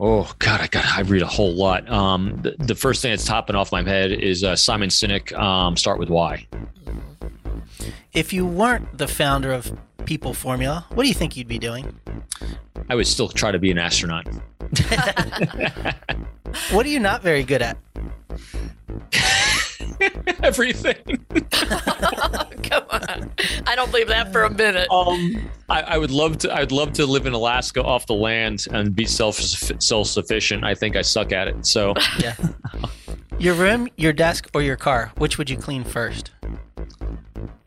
Oh 0.00 0.32
God, 0.38 0.62
I 0.62 0.68
got 0.68 0.86
I 0.86 1.02
read 1.02 1.20
a 1.20 1.26
whole 1.26 1.52
lot. 1.52 1.88
Um, 1.90 2.40
the, 2.42 2.56
the, 2.58 2.74
first 2.74 3.02
thing 3.02 3.12
that's 3.12 3.26
topping 3.26 3.54
off 3.54 3.70
my 3.70 3.82
head 3.82 4.10
is 4.10 4.42
uh, 4.42 4.56
Simon 4.56 4.88
Sinek. 4.88 5.32
Um, 5.38 5.76
Start 5.76 5.98
with 5.98 6.08
why. 6.08 6.46
If 8.12 8.32
you 8.32 8.46
weren't 8.46 8.98
the 8.98 9.08
founder 9.08 9.52
of 9.52 9.76
People 10.04 10.34
Formula, 10.34 10.86
what 10.90 11.02
do 11.04 11.08
you 11.08 11.14
think 11.14 11.36
you'd 11.36 11.48
be 11.48 11.58
doing? 11.58 11.98
I 12.88 12.94
would 12.94 13.06
still 13.06 13.28
try 13.28 13.50
to 13.50 13.58
be 13.58 13.70
an 13.70 13.78
astronaut. 13.78 14.26
what 16.70 16.86
are 16.86 16.88
you 16.88 17.00
not 17.00 17.22
very 17.22 17.42
good 17.42 17.62
at? 17.62 17.76
Everything. 20.42 21.24
Come 22.62 22.84
on, 22.90 23.30
I 23.66 23.74
don't 23.76 23.90
believe 23.90 24.08
that 24.08 24.32
for 24.32 24.44
a 24.44 24.50
minute. 24.50 24.90
Um, 24.90 25.50
I, 25.68 25.82
I, 25.82 25.98
would 25.98 26.10
love 26.10 26.38
to. 26.38 26.54
I'd 26.54 26.72
love 26.72 26.92
to 26.94 27.06
live 27.06 27.26
in 27.26 27.34
Alaska 27.34 27.82
off 27.82 28.06
the 28.06 28.14
land 28.14 28.66
and 28.70 28.94
be 28.94 29.04
self 29.04 29.36
self 29.36 30.06
sufficient. 30.08 30.64
I 30.64 30.74
think 30.74 30.96
I 30.96 31.02
suck 31.02 31.32
at 31.32 31.48
it. 31.48 31.66
So 31.66 31.94
yeah. 32.18 32.34
Your 33.38 33.54
room, 33.54 33.88
your 33.96 34.12
desk, 34.12 34.48
or 34.54 34.62
your 34.62 34.76
car? 34.76 35.12
Which 35.18 35.38
would 35.38 35.50
you 35.50 35.56
clean 35.56 35.82
first? 35.84 36.30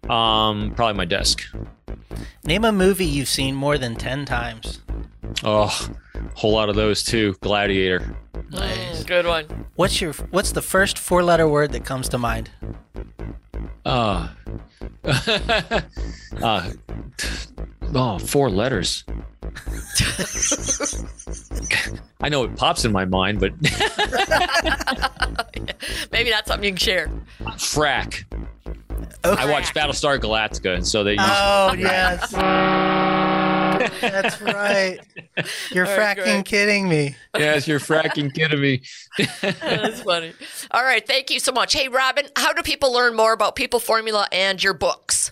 Um, 0.09 0.73
probably 0.75 0.97
my 0.97 1.05
desk. 1.05 1.43
Name 2.43 2.63
a 2.63 2.71
movie 2.71 3.05
you've 3.05 3.27
seen 3.27 3.55
more 3.55 3.77
than 3.77 3.95
ten 3.95 4.25
times. 4.25 4.81
Oh, 5.43 5.89
a 6.15 6.19
whole 6.35 6.53
lot 6.53 6.69
of 6.69 6.75
those 6.75 7.03
too. 7.03 7.35
Gladiator. 7.41 8.15
Nice. 8.49 9.03
Mm, 9.03 9.07
good 9.07 9.25
one. 9.25 9.65
What's 9.75 9.99
your 9.99 10.13
What's 10.31 10.53
the 10.53 10.61
first 10.61 10.97
four 10.97 11.23
letter 11.23 11.47
word 11.47 11.71
that 11.73 11.85
comes 11.85 12.09
to 12.09 12.17
mind? 12.17 12.49
Uh, 13.85 14.29
uh 16.41 16.71
oh, 17.93 18.19
four 18.19 18.49
letters. 18.49 19.03
I 22.21 22.29
know 22.29 22.43
it 22.43 22.55
pops 22.55 22.85
in 22.85 22.91
my 22.91 23.05
mind, 23.05 23.39
but 23.39 23.53
maybe 26.11 26.29
not 26.31 26.47
something 26.47 26.63
you 26.65 26.71
can 26.71 26.77
share. 26.77 27.09
Frack. 27.57 28.23
Okay. 29.25 29.41
I 29.41 29.51
watched 29.51 29.73
Battlestar 29.73 30.19
Galactica, 30.19 30.75
and 30.75 30.87
so 30.87 31.03
they. 31.03 31.17
Oh 31.19 31.73
yes. 31.77 32.31
That's 34.01 34.41
right. 34.41 34.99
You're 35.71 35.85
All 35.85 35.97
fracking 35.97 36.35
right, 36.35 36.45
kidding 36.45 36.89
me. 36.89 37.15
Yes, 37.37 37.67
you're 37.67 37.79
fracking 37.79 38.33
kidding 38.33 38.59
me. 38.59 38.81
That's 39.41 40.01
funny. 40.01 40.33
All 40.71 40.83
right. 40.83 41.05
Thank 41.05 41.29
you 41.29 41.39
so 41.39 41.51
much. 41.51 41.73
Hey, 41.73 41.87
Robin, 41.87 42.25
how 42.35 42.53
do 42.53 42.63
people 42.63 42.91
learn 42.91 43.15
more 43.15 43.33
about 43.33 43.55
People 43.55 43.79
Formula 43.79 44.27
and 44.31 44.63
your 44.63 44.73
books? 44.73 45.31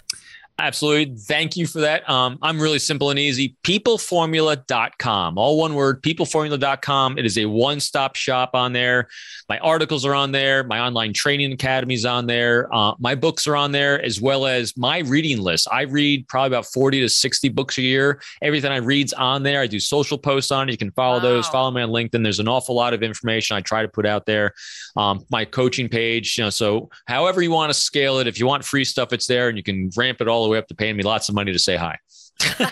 Absolutely. 0.57 1.17
Thank 1.17 1.57
you 1.57 1.67
for 1.67 1.81
that. 1.81 2.09
Um, 2.09 2.39
I'm 2.41 2.61
really 2.61 2.79
simple 2.79 3.09
and 3.09 3.19
easy. 3.19 3.57
Peopleformula.com. 3.63 5.37
All 5.37 5.57
one 5.57 5.75
word, 5.75 6.01
peopleformula.com. 6.01 7.17
It 7.17 7.25
is 7.25 7.37
a 7.37 7.45
one 7.45 7.81
stop 7.81 8.15
shop 8.15 8.51
on 8.53 8.71
there. 8.71 9.09
My 9.49 9.59
articles 9.59 10.05
are 10.05 10.15
on 10.15 10.31
there. 10.31 10.63
My 10.63 10.79
online 10.79 11.11
training 11.11 11.51
academy 11.51 11.93
is 11.93 12.05
on 12.05 12.25
there. 12.25 12.73
Uh, 12.73 12.93
my 12.99 13.15
books 13.15 13.47
are 13.47 13.57
on 13.57 13.73
there, 13.73 14.01
as 14.01 14.21
well 14.21 14.45
as 14.45 14.77
my 14.77 14.99
reading 14.99 15.41
list. 15.41 15.67
I 15.69 15.81
read 15.81 16.25
probably 16.29 16.55
about 16.55 16.67
40 16.67 17.01
to 17.01 17.09
60 17.09 17.49
books 17.49 17.77
a 17.77 17.81
year. 17.81 18.21
Everything 18.41 18.71
I 18.71 18.77
read's 18.77 19.11
on 19.11 19.43
there. 19.43 19.59
I 19.59 19.67
do 19.67 19.79
social 19.81 20.17
posts 20.17 20.51
on 20.51 20.69
it. 20.69 20.71
You 20.71 20.77
can 20.77 20.91
follow 20.91 21.17
wow. 21.17 21.23
those. 21.23 21.47
Follow 21.49 21.71
me 21.71 21.81
on 21.81 21.89
LinkedIn. 21.89 22.23
There's 22.23 22.39
an 22.39 22.47
awful 22.47 22.75
lot 22.75 22.93
of 22.93 23.03
information 23.03 23.57
I 23.57 23.61
try 23.61 23.81
to 23.81 23.89
put 23.89 24.05
out 24.05 24.25
there. 24.25 24.53
Um, 24.95 25.25
my 25.29 25.43
coaching 25.43 25.89
page, 25.89 26.37
you 26.37 26.45
know, 26.45 26.49
so 26.49 26.89
however 27.07 27.41
you 27.41 27.51
want 27.51 27.71
to 27.71 27.73
scale 27.73 28.19
it, 28.19 28.27
if 28.27 28.39
you 28.39 28.47
want 28.47 28.63
free 28.63 28.85
stuff, 28.85 29.11
it's 29.11 29.27
there 29.27 29.49
and 29.49 29.57
you 29.57 29.63
can 29.63 29.89
ramp 29.97 30.21
it 30.21 30.29
all 30.29 30.44
the 30.45 30.51
way 30.51 30.57
up 30.57 30.67
to 30.67 30.75
paying 30.75 30.97
me 30.97 31.03
lots 31.03 31.29
of 31.29 31.35
money 31.35 31.51
to 31.51 31.59
say 31.59 31.75
hi. 31.75 31.97
all 32.59 32.65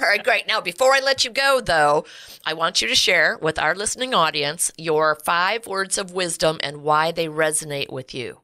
right, 0.00 0.22
great. 0.22 0.46
Now, 0.46 0.60
before 0.60 0.92
I 0.94 1.00
let 1.00 1.24
you 1.24 1.30
go, 1.30 1.60
though, 1.60 2.04
I 2.44 2.54
want 2.54 2.82
you 2.82 2.88
to 2.88 2.94
share 2.94 3.38
with 3.40 3.58
our 3.58 3.74
listening 3.74 4.14
audience 4.14 4.72
your 4.76 5.14
five 5.14 5.66
words 5.66 5.96
of 5.96 6.12
wisdom 6.12 6.58
and 6.60 6.82
why 6.82 7.12
they 7.12 7.28
resonate 7.28 7.92
with 7.92 8.14
you. 8.14 8.40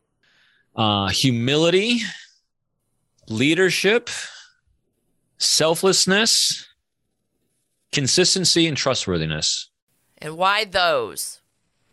Uh, 0.77 1.09
humility, 1.09 2.01
leadership, 3.29 4.09
selflessness, 5.39 6.69
consistency, 7.93 8.67
and 8.67 8.77
trustworthiness. 8.77 9.71
And 10.19 10.37
why 10.37 10.65
those? 10.65 11.41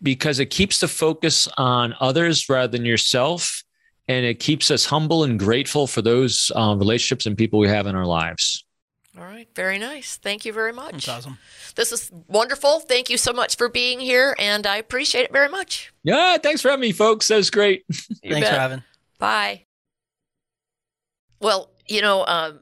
Because 0.02 0.40
it 0.40 0.48
keeps 0.48 0.80
the 0.80 0.88
focus 0.88 1.48
on 1.58 1.96
others 2.00 2.50
rather 2.50 2.68
than 2.68 2.86
yourself 2.86 3.64
and 4.08 4.26
it 4.26 4.40
keeps 4.40 4.72
us 4.72 4.86
humble 4.86 5.24
and 5.24 5.40
grateful 5.40 5.88
for 5.88 6.02
those 6.02 6.52
uh, 6.56 6.76
relationships 6.78 7.26
and 7.26 7.38
people 7.38 7.60
we 7.60 7.68
have 7.68 7.88
in 7.88 7.96
our 7.96 8.06
lives. 8.06 8.64
All 9.18 9.26
right, 9.26 9.48
very 9.56 9.80
nice. 9.80 10.18
Thank 10.18 10.46
you 10.46 10.54
very 10.54 10.72
much. 10.72 10.92
That's 10.92 11.10
awesome. 11.10 11.40
This 11.76 11.92
is 11.92 12.12
wonderful. 12.28 12.82
Thank 12.82 13.10
you 13.10 13.18
so 13.18 13.34
much 13.34 13.56
for 13.58 13.68
being 13.68 14.00
here, 14.00 14.36
and 14.38 14.68
I 14.68 14.78
appreciate 14.78 15.24
it 15.24 15.34
very 15.34 15.50
much. 15.50 15.92
Yeah, 16.04 16.38
thanks 16.38 16.62
for 16.62 16.70
having 16.70 16.82
me, 16.82 16.92
folks. 16.92 17.28
That 17.28 17.38
was 17.38 17.50
great. 17.50 17.84
thanks, 17.92 18.48
bet. 18.48 18.58
Robin. 18.58 18.84
Bye. 19.18 19.66
Well, 21.40 21.72
you 21.88 22.02
know, 22.02 22.26
um, 22.28 22.60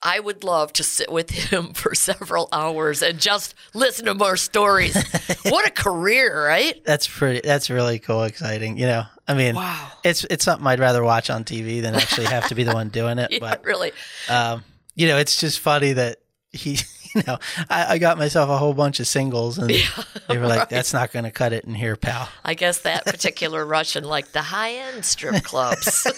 I 0.00 0.20
would 0.20 0.44
love 0.44 0.72
to 0.74 0.84
sit 0.84 1.10
with 1.10 1.30
him 1.30 1.72
for 1.74 1.94
several 1.94 2.48
hours 2.52 3.02
and 3.02 3.18
just 3.18 3.54
listen 3.72 4.04
to 4.04 4.14
more 4.14 4.36
stories. 4.36 4.96
what 5.44 5.66
a 5.66 5.70
career, 5.70 6.46
right? 6.46 6.80
That's 6.84 7.08
pretty. 7.08 7.40
That's 7.42 7.68
really 7.68 7.98
cool, 7.98 8.22
exciting. 8.22 8.76
You 8.76 8.86
know, 8.86 9.04
I 9.26 9.34
mean, 9.34 9.54
wow. 9.54 9.88
it's 10.04 10.24
it's 10.30 10.44
something 10.44 10.66
I'd 10.66 10.80
rather 10.80 11.02
watch 11.02 11.30
on 11.30 11.44
TV 11.44 11.80
than 11.80 11.94
actually 11.94 12.26
have 12.26 12.48
to 12.48 12.54
be 12.54 12.62
the 12.64 12.74
one 12.74 12.88
doing 12.90 13.18
it. 13.18 13.30
yeah, 13.32 13.38
but 13.40 13.64
really, 13.64 13.92
um, 14.28 14.62
you 14.94 15.08
know, 15.08 15.16
it's 15.18 15.40
just 15.40 15.60
funny 15.60 15.92
that 15.94 16.18
he. 16.52 16.78
You 17.16 17.22
know, 17.28 17.38
I, 17.70 17.92
I 17.94 17.98
got 17.98 18.18
myself 18.18 18.50
a 18.50 18.56
whole 18.58 18.74
bunch 18.74 18.98
of 18.98 19.06
singles, 19.06 19.56
and 19.56 19.70
yeah, 19.70 19.86
they 20.28 20.36
were 20.36 20.48
like, 20.48 20.58
right. 20.58 20.68
"That's 20.68 20.92
not 20.92 21.12
going 21.12 21.24
to 21.24 21.30
cut 21.30 21.52
it 21.52 21.64
in 21.64 21.72
here, 21.72 21.94
pal." 21.94 22.28
I 22.44 22.54
guess 22.54 22.80
that 22.80 23.04
particular 23.04 23.64
Russian 23.64 24.02
like 24.02 24.32
the 24.32 24.42
high 24.42 24.72
end 24.72 25.04
strip 25.04 25.44
clubs. 25.44 26.08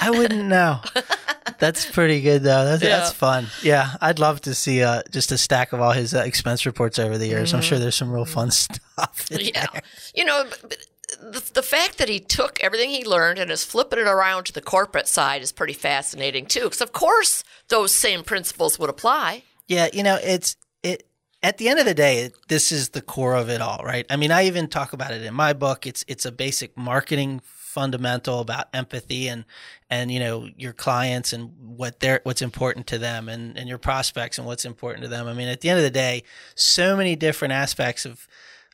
I 0.00 0.10
wouldn't 0.10 0.44
know. 0.44 0.78
That's 1.58 1.84
pretty 1.90 2.20
good 2.20 2.44
though. 2.44 2.64
That's, 2.64 2.82
Yeah. 2.84 2.90
that's 2.98 3.10
fun. 3.12 3.48
Yeah, 3.64 3.96
I'd 4.00 4.20
love 4.20 4.40
to 4.42 4.54
see 4.54 4.84
uh, 4.84 5.02
just 5.10 5.32
a 5.32 5.36
stack 5.36 5.72
of 5.72 5.80
all 5.80 5.90
his 5.90 6.14
uh, 6.14 6.20
expense 6.20 6.64
reports 6.64 7.00
over 7.00 7.18
the 7.18 7.26
years. 7.26 7.52
I'm 7.52 7.60
sure 7.60 7.80
there's 7.80 7.96
some 7.96 8.12
real 8.12 8.24
fun 8.24 8.52
stuff. 8.52 9.26
in 9.32 9.38
Mm-hmm. 9.38 9.46
Yeah. 9.52 9.66
there. 9.72 9.82
You 10.14 10.24
know, 10.26 10.44
but 10.62 10.76
the, 11.30 11.50
the 11.54 11.62
fact 11.62 11.98
that 11.98 12.08
he 12.08 12.20
took 12.20 12.62
everything 12.62 12.90
he 12.90 13.04
learned 13.04 13.38
and 13.38 13.50
is 13.50 13.64
flipping 13.64 13.98
it 13.98 14.06
around 14.06 14.44
to 14.44 14.52
the 14.52 14.60
corporate 14.60 15.08
side 15.08 15.42
is 15.42 15.52
pretty 15.52 15.72
fascinating 15.72 16.46
too. 16.46 16.64
Because 16.64 16.80
of 16.80 16.92
course, 16.92 17.44
those 17.68 17.92
same 17.92 18.22
principles 18.22 18.78
would 18.78 18.90
apply. 18.90 19.44
Yeah, 19.66 19.88
you 19.92 20.02
know, 20.02 20.18
it's 20.22 20.56
it. 20.82 21.06
At 21.42 21.58
the 21.58 21.68
end 21.68 21.78
of 21.78 21.84
the 21.84 21.94
day, 21.94 22.30
this 22.48 22.72
is 22.72 22.90
the 22.90 23.02
core 23.02 23.34
of 23.34 23.50
it 23.50 23.60
all, 23.60 23.82
right? 23.84 24.06
I 24.08 24.16
mean, 24.16 24.32
I 24.32 24.46
even 24.46 24.66
talk 24.66 24.94
about 24.94 25.12
it 25.12 25.22
in 25.22 25.34
my 25.34 25.52
book. 25.52 25.86
It's 25.86 26.04
it's 26.08 26.24
a 26.24 26.32
basic 26.32 26.76
marketing 26.76 27.40
fundamental 27.44 28.38
about 28.38 28.68
empathy 28.72 29.26
and 29.26 29.44
and 29.90 30.10
you 30.12 30.20
know 30.20 30.48
your 30.56 30.72
clients 30.72 31.32
and 31.32 31.50
what 31.58 31.98
they're 31.98 32.20
what's 32.22 32.40
important 32.40 32.86
to 32.86 32.98
them 32.98 33.28
and 33.28 33.58
and 33.58 33.68
your 33.68 33.78
prospects 33.78 34.38
and 34.38 34.46
what's 34.46 34.64
important 34.64 35.02
to 35.02 35.08
them. 35.08 35.26
I 35.26 35.34
mean, 35.34 35.48
at 35.48 35.60
the 35.60 35.70
end 35.70 35.78
of 35.78 35.84
the 35.84 35.90
day, 35.90 36.22
so 36.54 36.96
many 36.96 37.16
different 37.16 37.52
aspects 37.52 38.04
of 38.04 38.26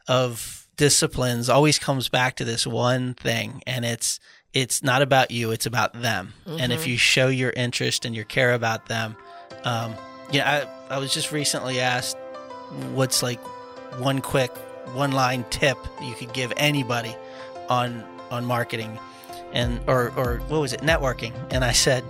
of 0.07 0.60
disciplines 0.81 1.51
always 1.51 1.79
comes 1.79 2.09
back 2.09 2.37
to 2.37 2.45
this 2.45 2.67
one 2.67 3.13
thing, 3.13 3.63
and 3.67 3.85
it's 3.85 4.19
it's 4.55 4.83
not 4.83 5.03
about 5.03 5.31
you; 5.31 5.51
it's 5.51 5.67
about 5.67 5.93
them. 6.01 6.33
And 6.47 6.73
if 6.73 6.87
you 6.87 6.97
show 6.97 7.29
your 7.29 7.51
interest 7.51 8.07
and 8.07 8.15
your 8.15 8.25
care 8.25 8.55
about 8.55 8.87
them, 8.87 9.15
um, 9.65 9.93
yeah, 10.33 10.67
I, 10.89 10.95
I 10.95 10.99
was 10.99 11.13
just 11.13 11.33
recently 11.33 11.81
asked 11.81 12.17
what's 12.95 13.23
like 13.23 13.39
one 14.01 14.23
quick 14.23 14.51
one 14.95 15.13
line 15.13 15.45
tip 15.51 15.77
you 16.01 16.15
could 16.15 16.33
give 16.33 16.51
anybody 16.57 17.15
on 17.69 18.03
on 18.31 18.47
marketing 18.47 18.99
and 19.53 19.81
or 19.87 20.15
or 20.17 20.39
what 20.49 20.63
was 20.63 20.73
it 20.73 20.81
networking? 20.81 21.35
And 21.51 21.63
I 21.63 21.73
said 21.73 22.03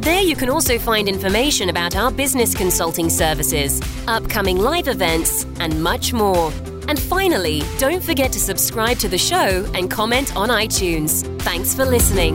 There 0.00 0.22
you 0.22 0.36
can 0.36 0.48
also 0.48 0.78
find 0.78 1.08
information 1.08 1.70
about 1.70 1.96
our 1.96 2.12
business 2.12 2.54
consulting 2.54 3.10
services, 3.10 3.82
upcoming 4.06 4.58
live 4.58 4.86
events, 4.86 5.44
and 5.58 5.82
much 5.82 6.12
more. 6.12 6.52
And 6.88 6.98
finally, 6.98 7.62
don't 7.78 8.02
forget 8.02 8.32
to 8.32 8.40
subscribe 8.40 8.98
to 8.98 9.08
the 9.08 9.18
show 9.18 9.66
and 9.74 9.90
comment 9.90 10.36
on 10.36 10.48
iTunes. 10.48 11.24
Thanks 11.42 11.74
for 11.74 11.84
listening. 11.84 12.34